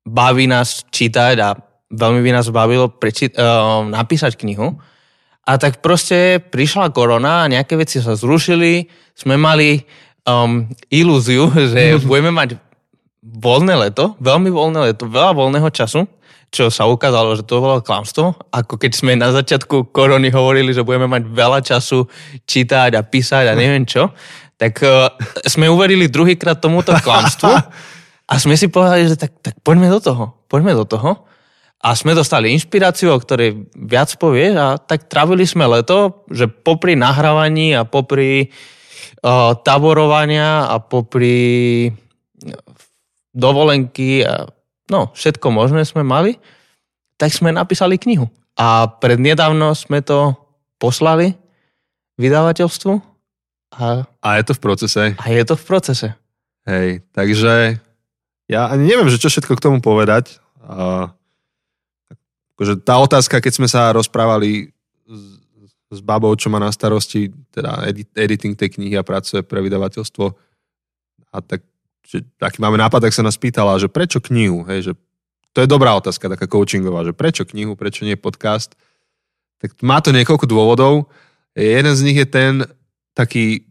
[0.10, 1.54] baví nás čítať a
[1.90, 4.78] veľmi by nás bavilo preči- uh, napísať knihu.
[5.50, 8.86] A tak proste prišla korona a nejaké veci sa zrušili.
[9.18, 9.82] Sme mali
[10.26, 12.58] um, ilúziu, že budeme mať
[13.20, 16.08] voľné leto, veľmi voľné leto, veľa voľného času,
[16.50, 18.34] čo sa ukázalo, že to bolo klamstvo.
[18.50, 22.10] Ako keď sme na začiatku korony hovorili, že budeme mať veľa času
[22.50, 24.10] čítať a písať a neviem čo,
[24.58, 25.14] tak uh,
[25.46, 27.54] sme uverili druhýkrát tomuto klamstvu
[28.30, 31.26] a sme si povedali, že tak, tak poďme do toho, poďme do toho.
[31.80, 36.94] A sme dostali inšpiráciu, o ktorej viac povieš a tak travili sme leto, že popri
[36.94, 38.52] nahrávaní a popri
[39.24, 42.54] uh, taborovania a popri uh,
[43.32, 44.46] dovolenky a
[44.92, 46.36] no, všetko možné sme mali,
[47.16, 48.28] tak sme napísali knihu.
[48.60, 50.36] A prednedávno sme to
[50.78, 51.40] poslali
[52.20, 52.94] vydavateľstvu
[53.80, 55.04] a, A je to v procese.
[55.16, 56.08] a je to v procese.
[56.68, 57.80] Hej, takže
[58.50, 60.42] ja ani neviem, že čo všetko k tomu povedať.
[60.66, 61.14] A,
[62.58, 64.74] akože tá otázka, keď sme sa rozprávali
[65.06, 65.22] s,
[65.94, 70.26] s babou, čo má na starosti teda edit, editing tej knihy a pracuje pre vydavateľstvo
[71.30, 71.62] a tak,
[72.10, 74.94] že taký máme nápad, tak sa nás pýtala, že prečo knihu, hej, že
[75.54, 78.78] to je dobrá otázka, taká coachingová, že prečo knihu, prečo nie podcast.
[79.60, 81.10] Tak má to niekoľko dôvodov.
[81.58, 82.54] Jeden z nich je ten
[83.18, 83.66] taký,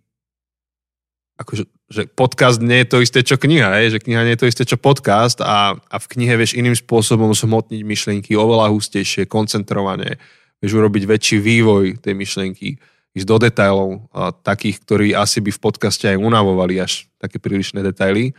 [1.38, 3.96] akože, že podcast nie je to isté, čo kniha, hej?
[3.96, 7.32] že kniha nie je to isté, čo podcast a, a v knihe vieš iným spôsobom
[7.32, 10.20] zhmotniť myšlienky oveľa hustejšie, koncentrované,
[10.60, 12.76] vieš urobiť väčší vývoj tej myšlienky,
[13.16, 17.80] ísť do detailov, a takých, ktorí asi by v podcaste aj unavovali až také prílišné
[17.80, 18.36] detaily.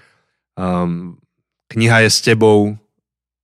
[0.53, 1.17] Um,
[1.73, 2.77] kniha je s tebou,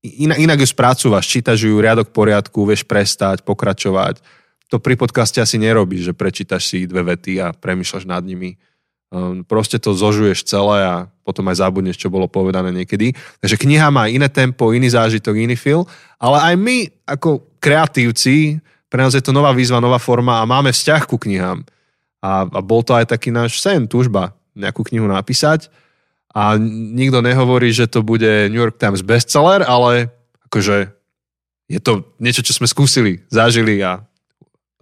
[0.06, 4.22] inak, inak ju spracúvaš, čítaš ju riadok poriadku, vieš prestať, pokračovať.
[4.70, 8.58] To pri podcaste asi nerobíš, že prečítaš si dve vety a premýšľaš nad nimi.
[9.14, 13.14] Um, proste to zožuješ celé a potom aj zabudneš, čo bolo povedané niekedy.
[13.40, 15.86] Takže kniha má iné tempo, iný zážitok, iný feel,
[16.18, 18.58] ale aj my ako kreatívci,
[18.90, 21.62] pre nás je to nová výzva, nová forma a máme vzťah ku knihám.
[22.26, 25.70] A, a bol to aj taký náš sen, túžba nejakú knihu napísať.
[26.36, 30.10] A nikto nehovorí, že to bude New York Times bestseller, ale
[30.50, 30.92] akože
[31.72, 34.04] je to niečo, čo sme skúsili, zažili a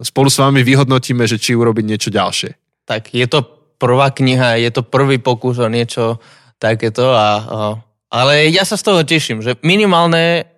[0.02, 2.50] spolu s vami vyhodnotíme, že či urobiť niečo ďalšie.
[2.84, 6.16] Tak je to prvá kniha, je to prvý pokus o niečo
[6.56, 7.12] takéto.
[7.12, 7.58] A, a,
[8.08, 10.48] ale ja sa z toho teším, že minimálne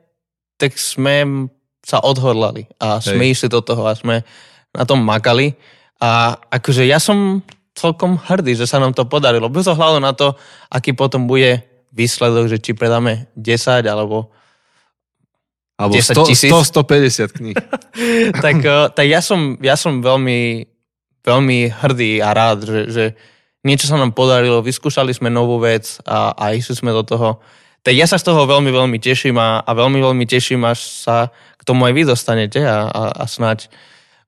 [0.57, 1.51] tak sme
[1.83, 3.33] sa odhodlali a sme Hej.
[3.35, 4.23] išli do toho a sme
[4.71, 5.59] na tom makali.
[5.99, 7.43] A akože ja som
[7.77, 9.53] celkom hrdý, že sa nám to podarilo.
[9.53, 10.33] Bez ohľadu na to,
[10.73, 11.61] aký potom bude
[11.93, 14.33] výsledok, že či predáme 10 alebo
[15.77, 16.51] Alebo 10 100, tisíc.
[16.53, 16.73] 100,
[17.29, 17.57] 150 kníh.
[18.45, 20.65] tak, eh, tak ja, som, ja som veľmi,
[21.27, 23.05] veľmi hrdý a rád, že, že
[23.67, 27.43] niečo sa nám podarilo, vyskúšali sme novú vec a, a išli sme do toho.
[27.83, 31.35] Tak ja sa z toho veľmi, veľmi teším a, a veľmi, veľmi teším, až sa
[31.59, 33.67] k tomu aj vy dostanete a, a, a snáď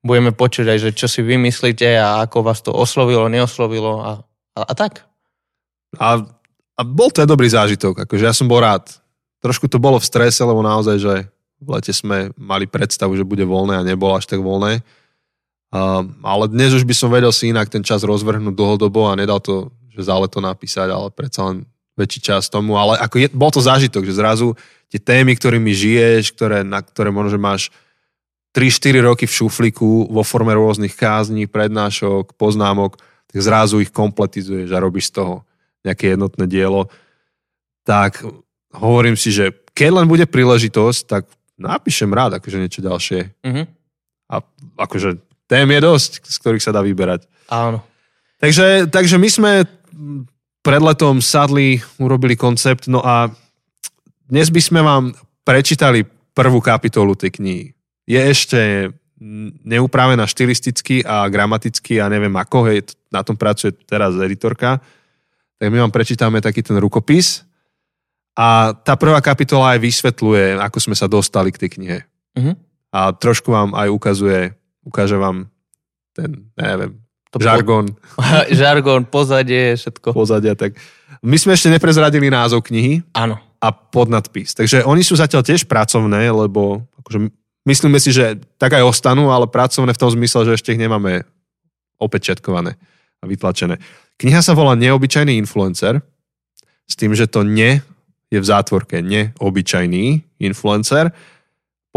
[0.03, 4.11] budeme počuť aj, že čo si vymyslíte a ako vás to oslovilo, neoslovilo a,
[4.59, 5.07] a, a tak.
[5.99, 6.23] A,
[6.79, 8.87] a bol to aj dobrý zážitok, akože ja som bol rád.
[9.39, 11.15] Trošku to bolo v strese, lebo naozaj, že
[11.59, 14.83] v lete sme mali predstavu, že bude voľné a nebolo až tak voľné.
[15.69, 19.37] Uh, ale dnes už by som vedel si inak ten čas rozvrhnúť dlhodobo a nedal
[19.37, 22.79] to, že za leto napísať, ale predsa len väčší čas tomu.
[22.81, 24.57] Ale ako je, bol to zážitok, že zrazu
[24.89, 27.63] tie témy, ktorými žiješ, ktoré, na ktoré možno, že máš
[28.57, 32.97] 3-4 roky v šufliku vo forme rôznych kázní, prednášok, poznámok,
[33.29, 35.35] tak zrazu ich kompletizuješ a robíš z toho
[35.85, 36.89] nejaké jednotné dielo.
[37.85, 38.25] Tak
[38.73, 41.29] hovorím si, že keď len bude príležitosť, tak
[41.61, 43.21] napíšem rád akože niečo ďalšie.
[43.45, 43.65] Mm-hmm.
[44.33, 44.37] A
[44.81, 47.25] akože tém je dosť, z ktorých sa dá vyberať.
[47.49, 47.81] Áno.
[48.39, 49.53] Takže, takže my sme
[50.63, 53.33] pred letom sadli, urobili koncept, no a
[54.29, 56.05] dnes by sme vám prečítali
[56.37, 57.67] prvú kapitolu tej knihy.
[58.05, 58.93] Je ešte
[59.65, 64.79] neupravená štilisticky a gramaticky a neviem ako, hej, na tom pracuje teraz editorka.
[65.59, 67.43] Tak my vám prečítame taký ten rukopis
[68.39, 71.99] a tá prvá kapitola aj vysvetľuje, ako sme sa dostali k tej knihe.
[72.39, 72.55] Uh-huh.
[72.95, 74.55] A trošku vám aj ukazuje
[74.89, 75.53] ukáže vám
[76.17, 76.97] ten, neviem,
[77.29, 77.93] to žargón.
[77.93, 78.25] Po,
[78.61, 80.17] žargón, pozadie, všetko.
[80.17, 80.81] Pozadia, tak.
[81.21, 83.05] My sme ešte neprezradili názov knihy.
[83.13, 83.37] Áno.
[83.59, 84.57] A podnadpis.
[84.57, 87.29] Takže oni sú zatiaľ tiež pracovné, lebo akože
[87.69, 91.27] myslíme si, že tak aj ostanú, ale pracovné v tom zmysle, že ešte ich nemáme
[91.99, 92.79] opečetkované
[93.19, 93.83] a vytlačené.
[94.19, 95.99] Kniha sa volá Neobyčajný influencer,
[96.89, 97.85] s tým, že to ne
[98.29, 101.13] je v zátvorke neobyčajný influencer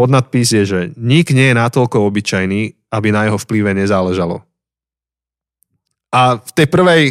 [0.02, 4.42] Podnadpis je, že nik nie je natoľko obyčajný, aby na jeho vplyve nezáležalo.
[6.10, 7.02] A v tej prvej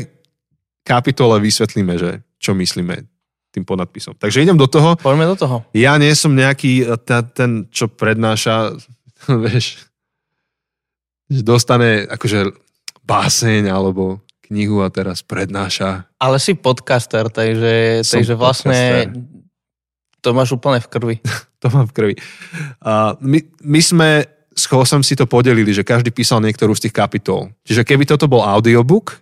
[0.84, 3.08] kapitole vysvetlíme, že čo myslíme
[3.56, 4.20] tým podnadpisom.
[4.20, 5.00] Takže idem do toho.
[5.00, 5.64] Poďme do toho.
[5.72, 8.76] Ja nie som nejaký ten, ten čo prednáša,
[9.48, 9.88] vieš,
[11.32, 12.52] že dostane akože
[13.08, 14.20] báseň alebo
[14.52, 16.12] knihu a teraz prednáša.
[16.20, 19.41] Ale si podcaster, takže, takže vlastne podcaster.
[20.22, 21.16] To máš úplne v krvi.
[21.62, 22.16] to mám v krvi.
[22.82, 24.10] A my, my sme
[24.52, 27.50] s Chosem si to podelili, že každý písal niektorú z tých kapitol.
[27.66, 29.18] Čiže keby toto bol audiobook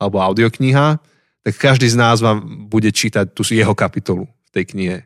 [0.00, 0.98] alebo audiokniha,
[1.40, 4.98] tak každý z nás vám bude čítať tú jeho kapitolu v tej knihe.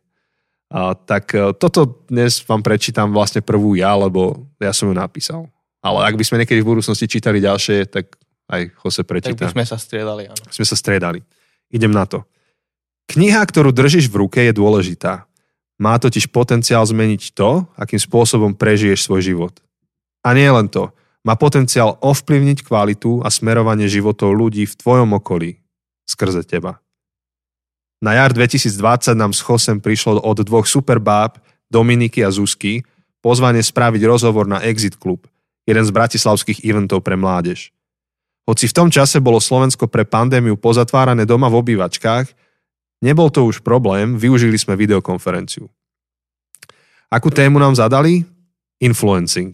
[0.74, 5.46] A, tak e, toto dnes vám prečítam vlastne prvú ja, lebo ja som ju napísal.
[5.84, 8.16] Ale ak by sme niekedy v budúcnosti čítali ďalšie, tak
[8.50, 9.46] aj Jose prečíta.
[9.46, 10.42] Tak by sme sa striedali, áno.
[10.48, 11.20] Sme sa striedali.
[11.70, 12.24] Idem na to.
[13.10, 15.28] Kniha, ktorú držíš v ruke, je dôležitá.
[15.80, 19.54] Má totiž potenciál zmeniť to, akým spôsobom prežiješ svoj život.
[20.22, 20.94] A nie len to.
[21.24, 25.58] Má potenciál ovplyvniť kvalitu a smerovanie životov ľudí v tvojom okolí
[26.04, 26.78] skrze teba.
[28.04, 31.40] Na jar 2020 nám s Chosem prišlo od dvoch superbáb,
[31.72, 32.84] Dominiky a Zuzky,
[33.24, 35.24] pozvanie spraviť rozhovor na Exit Club,
[35.64, 37.72] jeden z bratislavských eventov pre mládež.
[38.44, 42.43] Hoci v tom čase bolo Slovensko pre pandémiu pozatvárané doma v obývačkách,
[43.04, 45.68] Nebol to už problém, využili sme videokonferenciu.
[47.12, 48.24] Akú tému nám zadali?
[48.80, 49.52] Influencing.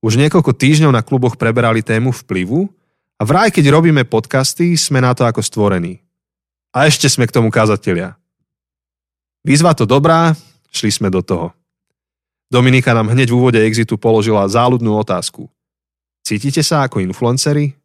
[0.00, 2.64] Už niekoľko týždňov na kluboch preberali tému vplyvu
[3.20, 6.00] a vraj, keď robíme podcasty, sme na to ako stvorení.
[6.72, 8.16] A ešte sme k tomu kázatelia.
[9.44, 10.32] Výzva to dobrá,
[10.72, 11.52] šli sme do toho.
[12.48, 15.52] Dominika nám hneď v úvode Exitu položila záľudnú otázku.
[16.24, 17.76] Cítite sa ako influenceri?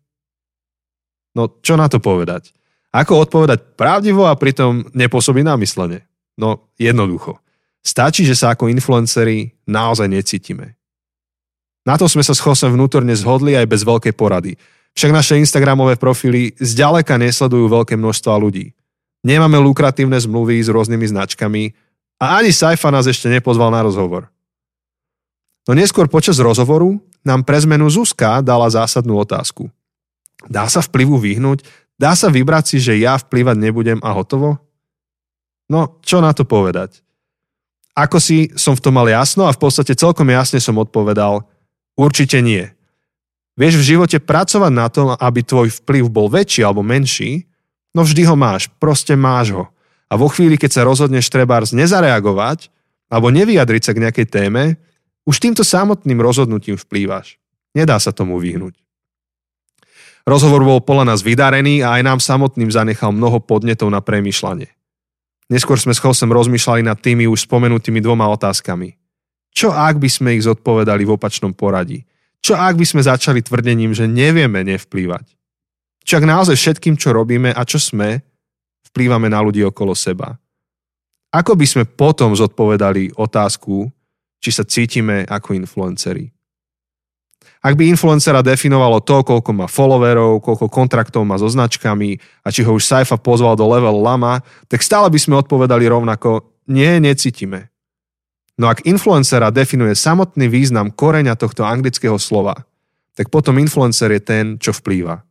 [1.36, 2.56] No, čo na to povedať?
[2.92, 6.04] Ako odpovedať pravdivo a pritom nepôsobiť námyslene?
[6.36, 7.40] No, jednoducho.
[7.82, 10.76] Stačí, že sa ako influenceri naozaj necítime.
[11.82, 14.54] Na to sme sa s Chosem vnútorne zhodli aj bez veľkej porady.
[14.94, 18.76] Však naše Instagramové profily zďaleka nesledujú veľké množstva ľudí.
[19.26, 21.64] Nemáme lukratívne zmluvy s rôznymi značkami
[22.22, 24.30] a ani Saifa nás ešte nepozval na rozhovor.
[25.66, 29.70] No neskôr počas rozhovoru nám pre zmenu Zuzka dala zásadnú otázku.
[30.50, 31.62] Dá sa vplyvu vyhnúť
[32.02, 34.58] Dá sa vybrať si, že ja vplyvať nebudem a hotovo?
[35.70, 37.06] No, čo na to povedať?
[37.94, 41.46] Ako si som v tom mal jasno a v podstate celkom jasne som odpovedal,
[41.94, 42.66] určite nie.
[43.54, 47.46] Vieš v živote pracovať na tom, aby tvoj vplyv bol väčší alebo menší,
[47.94, 49.70] no vždy ho máš, proste máš ho.
[50.10, 52.74] A vo chvíli, keď sa rozhodneš trebárs nezareagovať
[53.14, 54.64] alebo nevyjadriť sa k nejakej téme,
[55.30, 57.38] už týmto samotným rozhodnutím vplývaš.
[57.78, 58.74] Nedá sa tomu vyhnúť.
[60.26, 64.70] Rozhovor bol podľa nás vydarený a aj nám samotným zanechal mnoho podnetov na premýšľanie.
[65.52, 68.96] Neskôr sme s Chosem rozmýšľali nad tými už spomenutými dvoma otázkami.
[69.52, 72.08] Čo ak by sme ich zodpovedali v opačnom poradí?
[72.40, 75.28] Čo ak by sme začali tvrdením, že nevieme nevplývať?
[76.02, 78.24] Čo ak naozaj všetkým, čo robíme a čo sme,
[78.90, 80.40] vplývame na ľudí okolo seba?
[81.32, 83.92] Ako by sme potom zodpovedali otázku,
[84.42, 86.32] či sa cítime ako influenceri?
[87.62, 92.66] Ak by influencera definovalo to, koľko má followerov, koľko kontraktov má so značkami a či
[92.66, 97.70] ho už Saifa pozval do level lama, tak stále by sme odpovedali rovnako, nie, necítime.
[98.58, 102.66] No ak influencera definuje samotný význam koreňa tohto anglického slova,
[103.14, 105.22] tak potom influencer je ten, čo vplýva.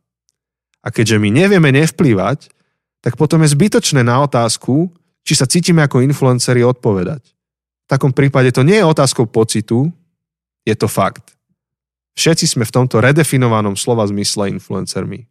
[0.81, 2.47] A keďže my nevieme nevplývať,
[3.03, 4.87] tak potom je zbytočné na otázku,
[5.27, 7.27] či sa cítime ako influenceri odpovedať.
[7.27, 9.91] V takom prípade to nie je otázkou pocitu,
[10.63, 11.35] je to fakt.
[12.15, 15.25] Všetci sme v tomto redefinovanom slova zmysle influencermi.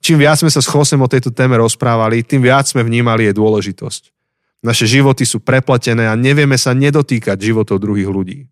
[0.00, 3.36] Čím viac sme sa s Chosem o tejto téme rozprávali, tým viac sme vnímali jej
[3.36, 4.02] dôležitosť.
[4.60, 8.48] Naše životy sú prepletené a nevieme sa nedotýkať životov druhých ľudí.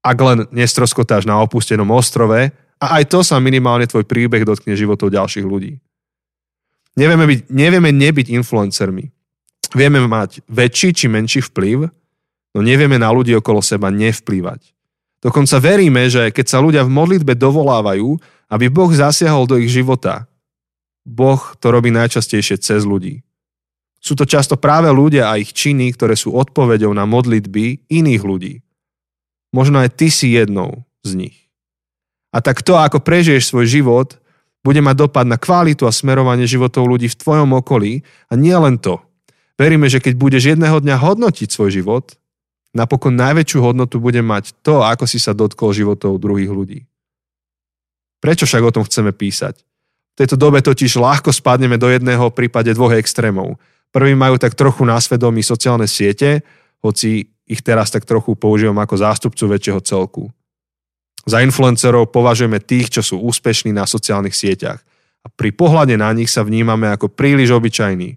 [0.00, 5.12] Ak len nestroskotáš na opustenom ostrove, a aj to sa minimálne tvoj príbeh dotkne životov
[5.12, 5.76] ďalších ľudí.
[6.96, 9.12] Nevieme, byť, nevieme nebyť influencermi.
[9.76, 11.92] Vieme mať väčší či menší vplyv,
[12.56, 14.72] no nevieme na ľudí okolo seba nevplývať.
[15.20, 18.16] Dokonca veríme, že keď sa ľudia v modlitbe dovolávajú,
[18.48, 20.24] aby Boh zasiahol do ich života,
[21.04, 23.20] Boh to robí najčastejšie cez ľudí.
[24.00, 28.54] Sú to často práve ľudia a ich činy, ktoré sú odpoveďou na modlitby iných ľudí.
[29.52, 31.36] Možno aj ty si jednou z nich.
[32.32, 34.16] A tak to, ako prežiješ svoj život,
[34.64, 38.76] bude mať dopad na kvalitu a smerovanie životov ľudí v tvojom okolí a nie len
[38.80, 39.00] to.
[39.60, 42.16] Veríme, že keď budeš jedného dňa hodnotiť svoj život,
[42.70, 46.80] Napokon najväčšiu hodnotu bude mať to, ako si sa dotkol životov druhých ľudí.
[48.22, 49.58] Prečo však o tom chceme písať?
[50.14, 53.58] V tejto dobe totiž ľahko spadneme do jedného prípade dvoch extrémov.
[53.90, 56.46] Prvý majú tak trochu násvedomí sociálne siete,
[56.84, 60.30] hoci ich teraz tak trochu používam ako zástupcu väčšieho celku.
[61.26, 64.80] Za influencerov považujeme tých, čo sú úspešní na sociálnych sieťach.
[65.20, 68.16] A pri pohľade na nich sa vnímame ako príliš obyčajní.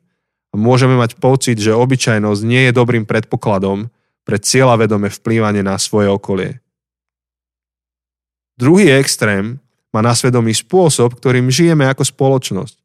[0.54, 3.89] A môžeme mať pocit, že obyčajnosť nie je dobrým predpokladom,
[4.24, 6.64] pre cieľavedomé vplývanie na svoje okolie.
[8.56, 9.60] Druhý extrém
[9.94, 12.76] má na svedomí spôsob, ktorým žijeme ako spoločnosť.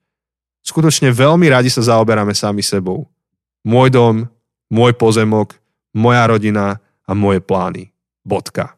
[0.66, 3.08] Skutočne veľmi radi sa zaoberáme sami sebou.
[3.64, 4.28] Môj dom,
[4.68, 5.56] môj pozemok,
[5.96, 7.88] moja rodina a moje plány.
[8.26, 8.76] Bodka.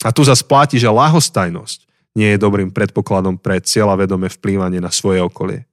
[0.00, 1.84] A tu zase platí, že lahostajnosť
[2.16, 5.68] nie je dobrým predpokladom pre cieľavedomé vplývanie na svoje okolie.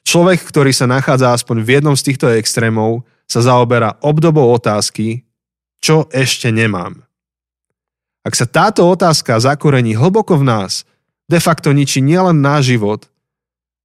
[0.00, 5.22] Človek, ktorý sa nachádza aspoň v jednom z týchto extrémov, sa zaoberá obdobou otázky,
[5.78, 6.98] čo ešte nemám.
[8.26, 10.82] Ak sa táto otázka zakorení hlboko v nás,
[11.30, 13.06] de facto ničí nielen náš život,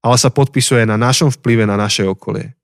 [0.02, 2.58] ale sa podpisuje na našom vplyve na naše okolie.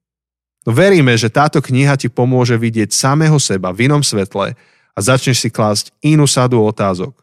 [0.65, 4.57] No veríme, že táto kniha ti pomôže vidieť samého seba v inom svetle
[4.93, 7.13] a začneš si klásť inú sadu otázok.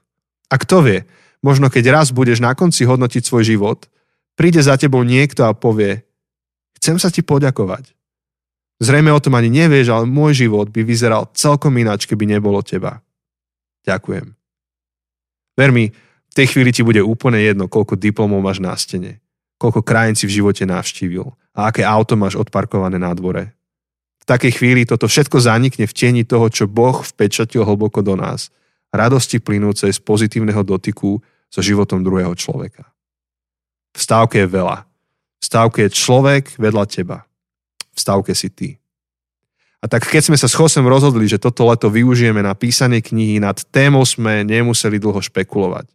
[0.48, 0.98] A kto vie,
[1.42, 3.86] možno keď raz budeš na konci hodnotiť svoj život,
[4.38, 6.02] príde za tebou niekto a povie,
[6.78, 7.97] chcem sa ti poďakovať.
[8.78, 13.02] Zrejme o tom ani nevieš, ale môj život by vyzeral celkom ináč, keby nebolo teba.
[13.82, 14.38] Ďakujem.
[15.58, 15.90] Ver mi,
[16.30, 19.18] v tej chvíli ti bude úplne jedno, koľko diplomov máš na stene,
[19.58, 21.26] koľko krajín si v živote navštívil
[21.58, 23.50] a aké auto máš odparkované na dvore.
[24.22, 28.54] V takej chvíli toto všetko zanikne v tieni toho, čo Boh vpečatil hlboko do nás.
[28.94, 31.18] Radosti plynúcej z pozitívneho dotyku
[31.50, 32.86] so životom druhého človeka.
[33.90, 34.86] V stávke je veľa.
[35.42, 37.27] V stávke je človek vedľa teba
[37.98, 38.68] stavke si ty.
[39.78, 43.38] A tak keď sme sa s Chosem rozhodli, že toto leto využijeme na písanie knihy,
[43.38, 45.86] nad témou sme nemuseli dlho špekulovať.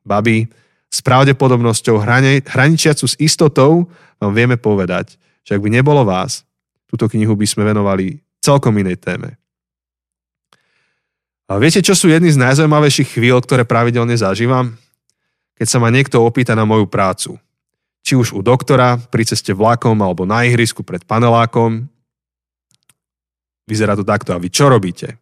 [0.00, 0.48] Babi,
[0.92, 2.00] s pravdepodobnosťou
[2.48, 6.44] hraničiacu s istotou vám vieme povedať, že ak by nebolo vás,
[6.88, 9.36] túto knihu by sme venovali celkom inej téme.
[11.48, 14.72] A viete, čo sú jedny z najzaujímavejších chvíľ, ktoré pravidelne zažívam?
[15.56, 17.36] Keď sa ma niekto opýta na moju prácu
[18.02, 21.86] či už u doktora, pri ceste vlakom alebo na ihrisku pred panelákom.
[23.66, 24.34] Vyzerá to takto.
[24.34, 25.16] A vy čo robíte?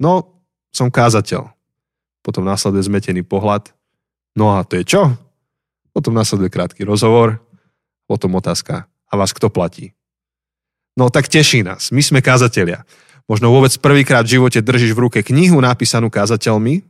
[0.00, 0.42] No,
[0.72, 1.52] som kázateľ.
[2.24, 3.68] Potom následuje zmetený pohľad.
[4.32, 5.02] No a to je čo?
[5.92, 7.36] Potom následuje krátky rozhovor.
[8.08, 8.88] Potom otázka.
[9.08, 9.92] A vás kto platí?
[10.96, 11.92] No tak teší nás.
[11.92, 12.88] My sme kázatelia.
[13.28, 16.84] Možno vôbec prvýkrát v živote držíš v ruke knihu napísanú kázateľmi,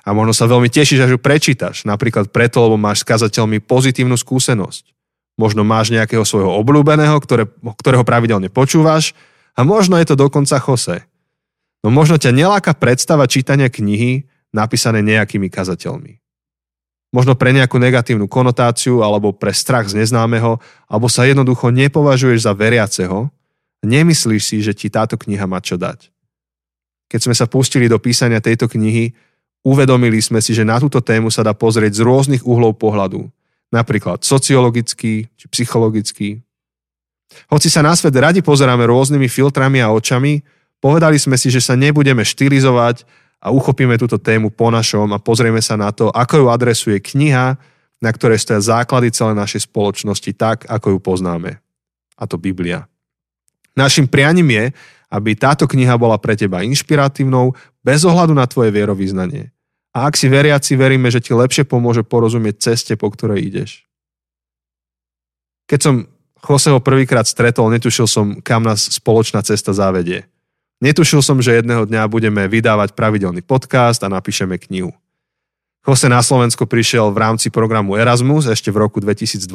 [0.00, 1.84] a možno sa veľmi tešíš, až ju prečítaš.
[1.84, 4.88] Napríklad preto, lebo máš s kazateľmi pozitívnu skúsenosť.
[5.36, 9.16] Možno máš nejakého svojho obľúbeného, ktoré, ktorého pravidelne počúvaš
[9.56, 11.04] a možno je to dokonca Jose.
[11.82, 16.20] No možno ťa neláka predstava čítania knihy napísané nejakými kazateľmi.
[17.12, 20.56] Možno pre nejakú negatívnu konotáciu alebo pre strach z neznámeho,
[20.88, 23.28] alebo sa jednoducho nepovažuješ za veriaceho,
[23.84, 26.08] nemyslíš si, že ti táto kniha má čo dať.
[27.12, 29.12] Keď sme sa pustili do písania tejto knihy,
[29.62, 33.30] Uvedomili sme si, že na túto tému sa dá pozrieť z rôznych uhlov pohľadu,
[33.70, 36.42] napríklad sociologický či psychologický.
[37.48, 40.42] Hoci sa na svet radi pozeráme rôznymi filtrami a očami,
[40.82, 43.06] povedali sme si, že sa nebudeme štilizovať
[43.42, 47.54] a uchopíme túto tému po našom a pozrieme sa na to, ako ju adresuje kniha,
[48.02, 51.62] na ktorej stoja základy celej našej spoločnosti tak, ako ju poznáme.
[52.18, 52.90] A to Biblia.
[53.78, 54.64] Našim prianím je,
[55.12, 57.52] aby táto kniha bola pre teba inšpiratívnou,
[57.82, 59.50] bez ohľadu na tvoje vierovýznanie.
[59.92, 63.70] A ak si veriaci, veríme, že ti lepšie pomôže porozumieť ceste, po ktorej ideš.
[65.68, 65.94] Keď som
[66.42, 70.26] Joseho prvýkrát stretol, netušil som, kam nás spoločná cesta závedie.
[70.82, 74.90] Netušil som, že jedného dňa budeme vydávať pravidelný podcast a napíšeme knihu.
[75.82, 79.46] Jose na Slovensko prišiel v rámci programu Erasmus ešte v roku 2012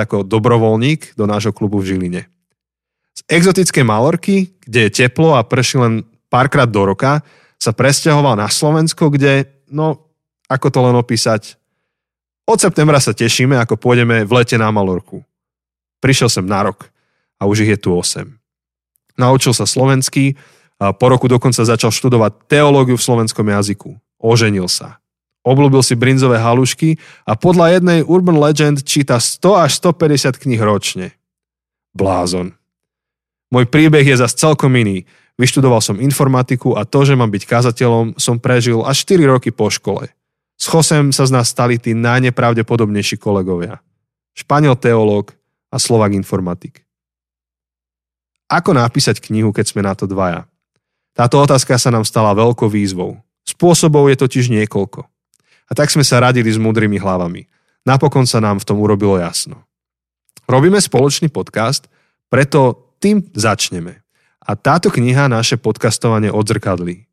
[0.00, 2.22] ako dobrovoľník do nášho klubu v Žiline.
[3.16, 5.94] Z exotickej Malorky, kde je teplo a prší len
[6.32, 7.24] párkrát do roka,
[7.64, 10.04] sa presťahoval na Slovensko, kde, no,
[10.52, 11.56] ako to len opísať,
[12.44, 15.24] od septembra sa tešíme, ako pôjdeme v lete na Malorku.
[16.04, 16.92] Prišiel sem na rok
[17.40, 18.28] a už ich je tu 8.
[19.16, 20.36] Naučil sa slovenský
[20.76, 23.96] a po roku dokonca začal študovať teológiu v slovenskom jazyku.
[24.20, 25.00] Oženil sa.
[25.44, 31.16] Obľúbil si brinzové halušky a podľa jednej urban legend číta 100 až 150 kníh ročne.
[31.96, 32.52] Blázon.
[33.48, 35.08] Môj príbeh je zase celkom iný.
[35.34, 39.66] Vyštudoval som informatiku a to, že mám byť kazateľom, som prežil až 4 roky po
[39.66, 40.06] škole.
[40.54, 43.82] S Chosem sa z nás stali tí najnepravdepodobnejší kolegovia.
[44.38, 45.34] Španiel teológ
[45.74, 46.86] a Slovak informatik.
[48.46, 50.46] Ako napísať knihu, keď sme na to dvaja?
[51.14, 53.18] Táto otázka sa nám stala veľkou výzvou.
[53.42, 55.02] Spôsobov je totiž niekoľko.
[55.66, 57.50] A tak sme sa radili s múdrymi hlavami.
[57.82, 59.66] Napokon sa nám v tom urobilo jasno.
[60.46, 61.90] Robíme spoločný podcast,
[62.30, 64.03] preto tým začneme.
[64.44, 67.08] A táto kniha naše podcastovanie odzrkadlí.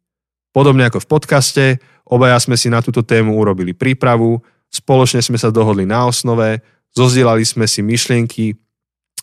[0.52, 1.66] Podobne ako v podcaste,
[2.04, 6.60] obaja sme si na túto tému urobili prípravu, spoločne sme sa dohodli na osnove,
[6.92, 8.60] zozdielali sme si myšlienky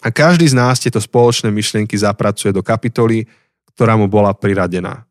[0.00, 3.28] a každý z nás tieto spoločné myšlienky zapracuje do kapitoly,
[3.76, 5.04] ktorá mu bola priradená.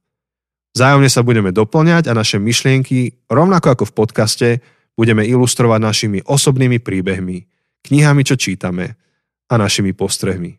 [0.74, 4.50] Vzájomne sa budeme doplňať a naše myšlienky, rovnako ako v podcaste,
[4.98, 7.45] budeme ilustrovať našimi osobnými príbehmi,
[7.86, 8.98] knihami, čo čítame
[9.45, 10.58] a našimi postrehmi.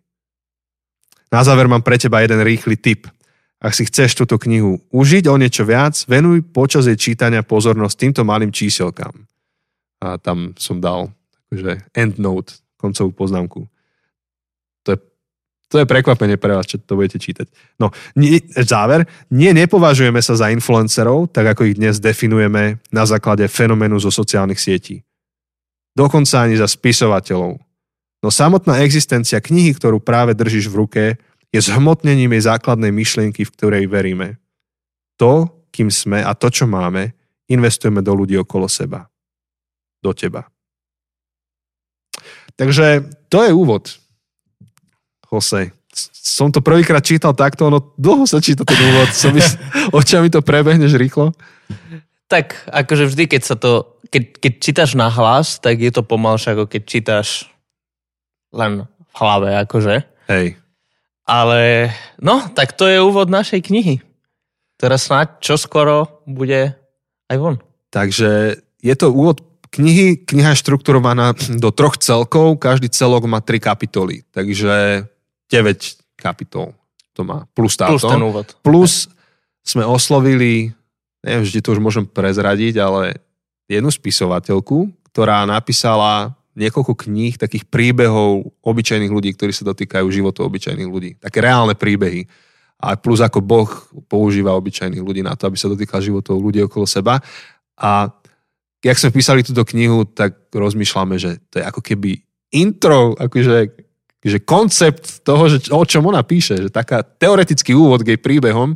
[1.28, 3.04] Na záver mám pre teba jeden rýchly tip.
[3.58, 8.22] Ak si chceš túto knihu užiť o niečo viac, venuj počas jej čítania pozornosť týmto
[8.22, 9.12] malým číselkám.
[9.98, 11.10] A tam som dal
[11.50, 13.66] akože endnote, koncovú poznámku.
[14.86, 14.98] To je,
[15.66, 17.50] to je prekvapenie pre vás, čo to budete čítať.
[17.82, 23.42] No, nie, záver, nie nepovažujeme sa za influencerov, tak ako ich dnes definujeme na základe
[23.50, 25.02] fenoménu zo sociálnych sietí.
[25.98, 27.58] Dokonca ani za spisovateľov,
[28.18, 31.04] No samotná existencia knihy, ktorú práve držíš v ruke,
[31.54, 34.36] je zhmotnením jej základnej myšlienky, v ktorej veríme.
[35.16, 37.14] To, kým sme a to, čo máme,
[37.48, 39.08] investujeme do ľudí okolo seba.
[40.02, 40.50] Do teba.
[42.58, 43.96] Takže to je úvod.
[45.30, 45.70] Jose,
[46.12, 49.14] som to prvýkrát čítal takto, ono dlho sa číta ten úvod.
[49.14, 49.42] Som my,
[49.98, 51.32] očami to prebehneš rýchlo?
[52.28, 56.52] Tak, akože vždy, keď sa to, keď, keď čítaš na hlas, tak je to pomalšie,
[56.52, 57.28] ako keď čítaš
[58.54, 59.94] len v hlave, akože.
[60.28, 60.56] Hej.
[61.28, 64.00] Ale no, tak to je úvod našej knihy.
[64.78, 66.72] Teraz snáď čo skoro bude
[67.28, 67.56] aj von.
[67.92, 69.44] Takže je to úvod
[69.74, 70.24] knihy.
[70.24, 72.62] Kniha je štrukturovaná do troch celkov.
[72.62, 74.24] Každý celok má tri kapitoly.
[74.32, 75.04] Takže
[75.50, 76.78] 9 kapitol
[77.18, 77.50] to má.
[77.50, 77.98] Plus táto.
[77.98, 78.46] Plus ten úvod.
[78.62, 78.92] Plus
[79.66, 80.70] sme oslovili,
[81.26, 83.18] neviem, vždy to už môžem prezradiť, ale
[83.66, 90.90] jednu spisovateľku, ktorá napísala niekoľko kníh, takých príbehov obyčajných ľudí, ktorí sa dotýkajú životov obyčajných
[90.90, 91.10] ľudí.
[91.22, 92.26] Také reálne príbehy.
[92.78, 93.70] A plus ako Boh
[94.06, 97.22] používa obyčajných ľudí na to, aby sa dotýkal životov ľudí okolo seba.
[97.78, 98.10] A
[98.82, 102.22] jak sme písali túto knihu, tak rozmýšľame, že to je ako keby
[102.54, 103.86] intro, akože
[104.18, 108.74] že koncept toho, že, o čom ona píše, že taká teoretický úvod k jej príbehom,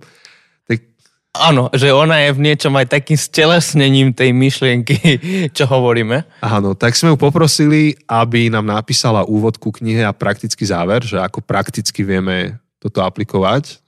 [1.33, 4.97] Áno, že ona je v niečom aj takým stelesnením tej myšlienky,
[5.57, 6.29] čo hovoríme.
[6.45, 11.17] Áno, tak sme ju poprosili, aby nám napísala úvod ku knihe a praktický záver, že
[11.17, 13.81] ako prakticky vieme toto aplikovať.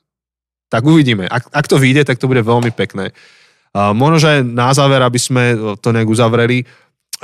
[0.72, 1.28] Tak uvidíme.
[1.28, 3.12] Ak, ak to vyjde, tak to bude veľmi pekné.
[3.76, 6.64] Uh, možno, že na záver, aby sme to nejak uzavreli,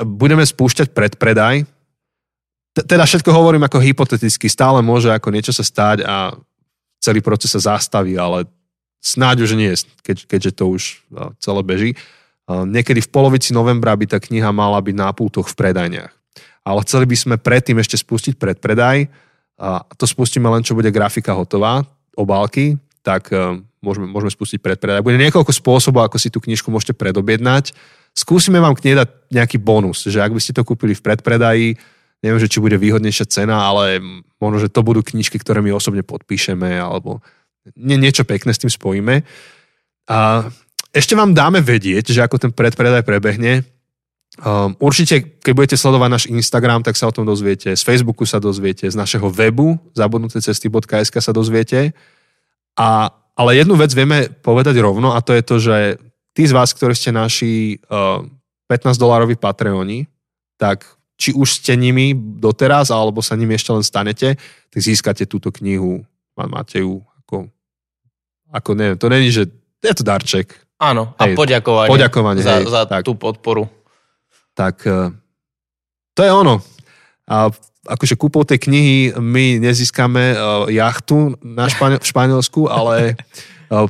[0.05, 1.65] budeme spúšťať predpredaj.
[2.85, 6.37] Teda všetko hovorím ako hypoteticky, stále môže ako niečo sa stať a
[7.01, 8.45] celý proces sa zastaví, ale
[9.01, 9.73] snáď už nie,
[10.05, 11.01] keď, keďže to už
[11.41, 11.91] celé beží.
[12.47, 16.13] Niekedy v polovici novembra by tá kniha mala byť na pultoch v predajniach.
[16.61, 19.09] Ale chceli by sme predtým ešte spustiť predpredaj.
[19.61, 21.85] A to spustíme len, čo bude grafika hotová,
[22.17, 25.05] obálky, tak e, môžeme, môžeme spustiť predpredaj.
[25.05, 27.73] Bude niekoľko spôsobov, ako si tú knižku môžete predobjednať.
[28.17, 31.67] Skúsime vám k nej dať nejaký bonus, že ak by ste to kúpili v predpredaji,
[32.25, 34.01] neviem, že či bude výhodnejšia cena, ale
[34.41, 37.21] možno, že to budú knižky, ktoré my osobne podpíšeme, alebo
[37.77, 39.21] nie, niečo pekné s tým spojíme.
[40.09, 40.49] A
[40.91, 43.63] ešte vám dáme vedieť, že ako ten predpredaj prebehne.
[44.39, 47.71] Um, určite, keď budete sledovať náš Instagram, tak sa o tom dozviete.
[47.75, 51.95] Z Facebooku sa dozviete, z našeho webu zabudnutecesty.sk sa dozviete.
[52.79, 55.77] A, ale jednu vec vieme povedať rovno a to je to, že
[56.31, 58.23] tí z vás, ktorí ste naši uh,
[58.71, 60.07] 15-dolároví Patreoni,
[60.55, 60.87] tak
[61.19, 64.39] či už ste nimi doteraz, alebo sa nimi ešte len stanete,
[64.71, 66.01] tak získate túto knihu.
[66.33, 67.47] Máte ju ako,
[68.51, 69.47] ako neviem, to není, že
[69.79, 70.51] je to darček.
[70.75, 73.07] Áno, a Hej, poďakovanie, poďakovanie za, hej, za tak.
[73.07, 73.71] tú podporu.
[74.51, 75.15] Tak e,
[76.11, 76.59] to je ono.
[77.23, 77.47] A
[77.87, 83.15] akože kúpou tej knihy my nezískame uh, jachtu na Španiel- v Španielsku, ale
[83.71, 83.87] uh,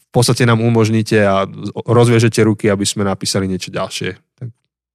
[0.00, 1.44] v podstate nám umožníte a
[1.76, 4.10] rozviežete ruky, aby sme napísali niečo ďalšie.
[4.34, 4.48] Tak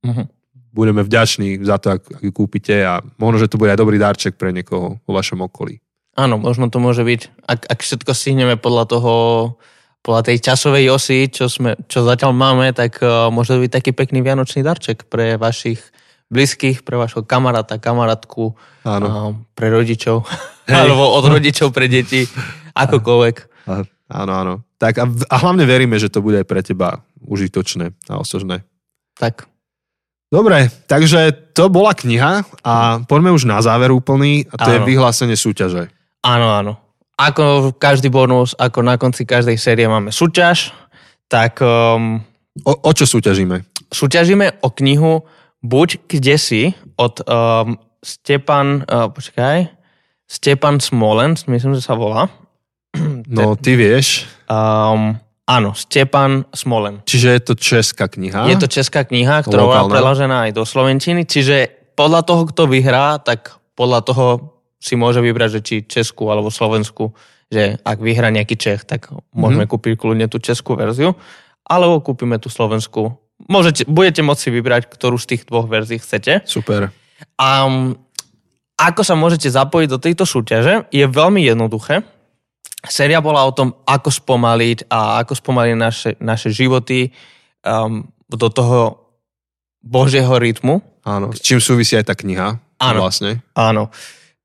[0.06, 0.24] Mhm.
[0.70, 3.96] budeme vďační za to, ak, ak ju kúpite a možno, že to bude aj dobrý
[3.96, 5.80] darček pre niekoho vo vašom okolí.
[6.16, 9.14] Áno, možno to môže byť, ak, ak všetko stihneme podľa toho,
[10.00, 13.92] podľa tej časovej osy, čo, sme, čo zatiaľ máme, tak uh, môže to byť taký
[13.92, 15.84] pekný vianočný darček pre vašich
[16.32, 18.56] blízkych, pre vašho kamaráta, kamarátku,
[18.88, 19.08] Áno.
[19.12, 20.24] uh, pre rodičov,
[20.72, 20.80] Hej.
[20.88, 22.24] alebo od rodičov pre deti,
[22.88, 23.36] akokoľvek.
[23.68, 23.84] A,
[24.16, 24.54] áno, áno.
[24.80, 28.64] Tak a, a hlavne veríme, že to bude aj pre teba užitočné a osožné.
[29.20, 29.52] Tak,
[30.34, 34.88] Dobre, takže to bola kniha a poďme už na záver úplný a to je Áno.
[34.90, 35.95] vyhlásenie súťaže.
[36.26, 36.74] Áno, áno.
[37.16, 40.74] Ako každý bonus, ako na konci každej série máme súťaž,
[41.30, 42.20] tak um,
[42.64, 43.68] O, o čo súťažíme?
[43.92, 45.28] súťažíme o knihu
[45.66, 46.64] Buď kde si
[46.96, 49.66] od um, Stepan, uh, počkaj,
[50.30, 52.30] Stepan Smolens, myslím, že sa volá.
[53.26, 54.30] No, ty vieš.
[54.46, 55.18] Um,
[55.50, 57.02] áno, Stepan Smolen.
[57.02, 58.46] Čiže je to česká kniha.
[58.46, 63.18] Je to česká kniha, ktorá bola preložená aj do Slovenčiny, čiže podľa toho, kto vyhrá,
[63.18, 64.26] tak podľa toho
[64.86, 67.18] si môže vybrať, že či Česku alebo Slovensku,
[67.50, 69.72] že ak vyhrá nejaký Čech, tak môžeme Mhm.
[69.74, 71.18] kúpiť kľudne tú českú verziu,
[71.66, 73.18] alebo kúpime tú Slovensku.
[73.50, 76.46] Môžete, budete môcť si vybrať, ktorú z tých dvoch verzií chcete.
[76.46, 76.94] Super.
[77.42, 77.98] A um,
[78.78, 82.06] ako sa môžete zapojiť do tejto súťaže, je veľmi jednoduché.
[82.86, 87.10] Séria bola o tom, ako spomaliť a ako spomaliť naše, naše životy
[87.66, 89.10] um, do toho
[89.82, 90.86] božieho rytmu.
[91.02, 91.34] Áno.
[91.34, 92.62] S čím súvisí aj tá kniha?
[92.78, 93.00] Áno.
[93.02, 93.42] Vlastne.
[93.58, 93.90] Áno.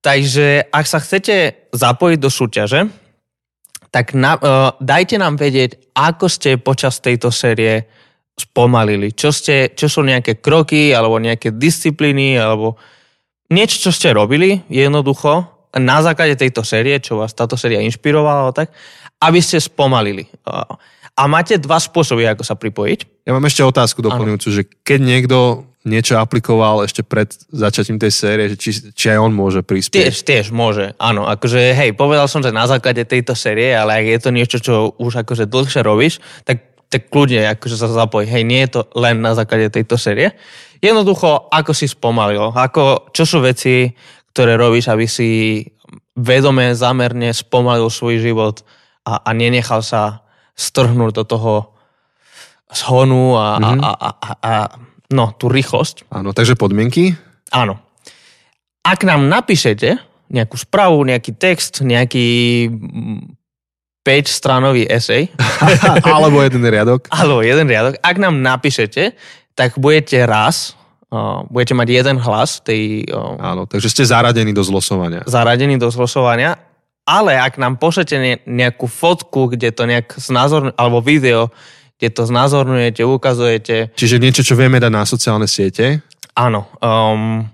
[0.01, 2.89] Takže ak sa chcete zapojiť do súťaže,
[3.91, 7.85] tak na, uh, dajte nám vedieť, ako ste počas tejto série
[8.39, 9.13] spomalili.
[9.13, 12.81] Čo, ste, čo sú nejaké kroky, alebo nejaké disciplíny, alebo
[13.53, 15.45] niečo, čo ste robili jednoducho
[15.77, 18.73] na základe tejto série, čo vás táto séria inšpirovala, tak,
[19.21, 20.25] aby ste spomalili.
[20.49, 20.65] Uh,
[21.19, 23.29] a máte dva spôsoby, ako sa pripojiť.
[23.29, 28.45] Ja mám ešte otázku doplňujúcu, že keď niekto niečo aplikoval ešte pred začatím tej série,
[28.53, 30.12] že či, či aj on môže prispieť.
[30.12, 31.24] Tiež, tiež môže, áno.
[31.24, 34.93] Akože, hej, povedal som, že na základe tejto série, ale ak je to niečo, čo
[35.01, 38.28] už akože dlhšie robíš, tak, tak kľudne akože sa zapoj.
[38.28, 40.37] Hej, nie je to len na základe tejto série.
[40.85, 43.89] Jednoducho, ako si spomalil, ako, čo sú veci,
[44.37, 45.64] ktoré robíš, aby si
[46.12, 48.61] vedome, zámerne spomalil svoj život
[49.09, 50.28] a, a nenechal sa
[50.61, 51.53] strhnúť do toho
[52.68, 53.81] zhonu a, mm-hmm.
[53.81, 54.53] a, a, a, a
[55.11, 56.09] no, tú rýchlosť.
[56.09, 57.15] Áno, takže podmienky?
[57.51, 57.79] Áno.
[58.81, 59.99] Ak nám napíšete
[60.31, 62.71] nejakú správu, nejaký text, nejaký
[64.01, 65.29] 5-stranový esej,
[66.07, 67.11] Alebo jeden riadok?
[67.13, 69.13] alebo jeden riadok, ak nám napíšete,
[69.53, 70.73] tak budete raz,
[71.13, 75.21] uh, budete mať jeden hlas tej uh, Áno, takže ste zaradení do zlosovania.
[75.29, 76.57] zaradený do zlosovania,
[77.05, 81.51] ale ak nám pošlete ne- nejakú fotku, kde to nejak znázorňujete, alebo video,
[82.01, 86.01] kde to znázorňujete, ukazujete, Čiže niečo, čo vieme dať na sociálne siete.
[86.33, 86.65] Áno.
[86.81, 87.45] Um,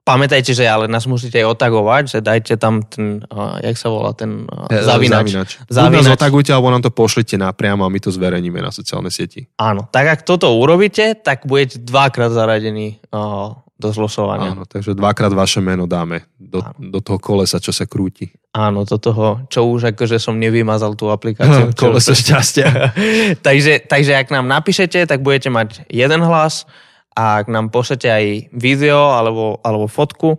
[0.00, 4.16] pamätajte, že ale nás musíte aj otagovať, že dajte tam ten, uh, jak sa volá,
[4.16, 5.28] ten uh, E, zavinač.
[5.28, 5.50] Zavinač.
[5.60, 6.16] Buď nás Zavinač.
[6.16, 9.44] otagujte, alebo nám to pošlite napriamo a my to zverejníme na sociálne sieti.
[9.60, 9.86] Áno.
[9.92, 14.52] Tak ak toto urobíte, tak budete dvakrát zaradení uh, do zlosovania.
[14.52, 14.68] Áno.
[14.68, 18.28] Takže dvakrát vaše meno dáme do, do toho kolesa, čo sa krúti.
[18.52, 21.72] Áno, do toho, čo už akože som nevymazal tú aplikáciu.
[21.80, 22.68] Koleso šťastia.
[23.46, 26.68] takže, takže ak nám napíšete, tak budete mať jeden hlas
[27.16, 30.36] a ak nám pošlete aj video alebo, alebo fotku,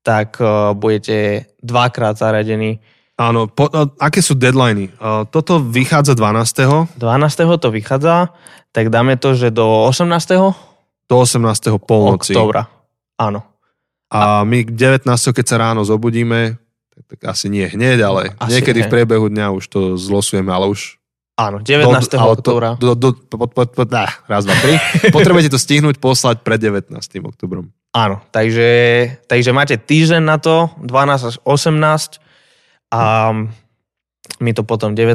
[0.00, 2.80] tak uh, budete dvakrát zaradení
[3.18, 4.94] Áno, po, a, aké sú deadliny?
[5.02, 7.02] A, toto vychádza 12.
[7.02, 7.58] 12.
[7.58, 8.30] to vychádza,
[8.70, 10.06] tak dáme to, že do 18.
[11.10, 11.82] do 18.
[11.82, 12.30] polnoci.
[12.30, 12.70] októbra.
[13.18, 13.42] Áno.
[14.08, 15.04] A my k 19.
[15.10, 16.56] keď sa ráno zobudíme,
[16.94, 18.86] tak tak, asi nie hneď, ale Asi niekedy nie.
[18.88, 20.96] v priebehu dňa už to zlosujeme, ale už
[21.38, 21.94] Áno, 19.
[22.18, 22.70] ale to- oktobra.
[22.80, 24.74] Do, do, po, po, po, á, raz, dva, tri.
[25.14, 26.90] Potrebujete to stihnúť poslať pred 19.
[27.22, 27.70] oktobrom.
[27.94, 28.70] Áno, takže,
[29.30, 32.18] takže máte týždeň na to, 12 až 18
[32.90, 33.02] a
[34.38, 35.14] my to potom 19.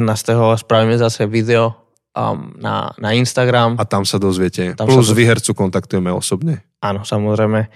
[0.56, 1.76] spravíme zase video
[2.16, 3.76] um, na, na Instagram.
[3.76, 4.72] A tam sa dozviete.
[4.74, 5.18] Tam Plus sa dozviete.
[5.20, 6.64] výhercu kontaktujeme osobne.
[6.84, 7.72] Áno, samozrejme.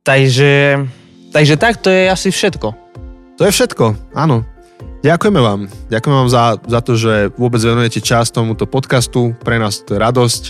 [0.00, 0.80] Takže,
[1.36, 2.72] takže tak, to je asi všetko.
[3.36, 4.48] To je všetko, áno.
[5.04, 5.60] Ďakujeme vám.
[5.92, 9.36] Ďakujeme vám za, za to, že vôbec venujete čas tomuto podcastu.
[9.36, 10.42] Pre nás to je radosť.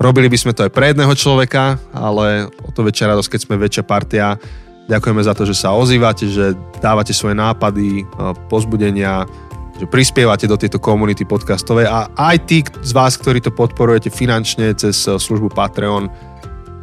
[0.00, 3.60] Robili by sme to aj pre jedného človeka, ale o to väčšia radosť, keď sme
[3.60, 4.40] väčšia partia.
[4.88, 9.28] Ďakujeme za to, že sa ozývate, že dávate svoje nápady, a pozbudenia,
[9.76, 14.72] že prispievate do tejto komunity podcastovej a aj tí z vás, ktorí to podporujete finančne
[14.72, 16.08] cez eh, službu Patreon,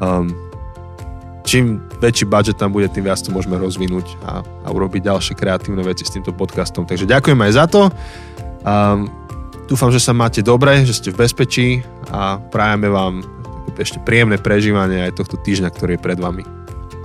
[0.02, 0.47] um,
[1.48, 5.80] čím väčší budget tam bude, tým viac to môžeme rozvinúť a, a urobiť ďalšie kreatívne
[5.80, 6.84] veci s týmto podcastom.
[6.84, 7.82] Takže ďakujem aj za to.
[8.68, 9.08] Um,
[9.72, 11.68] dúfam, že sa máte dobre, že ste v bezpečí
[12.12, 13.24] a prajeme vám
[13.80, 16.44] ešte príjemné prežívanie aj tohto týždňa, ktorý je pred vami.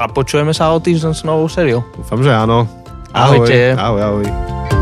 [0.03, 1.87] A počujeme sa o týždeň s novou sériou.
[1.95, 2.67] Dúfam, že áno.
[3.15, 3.77] Ahojte.
[3.79, 4.82] Ahoj, ahoj.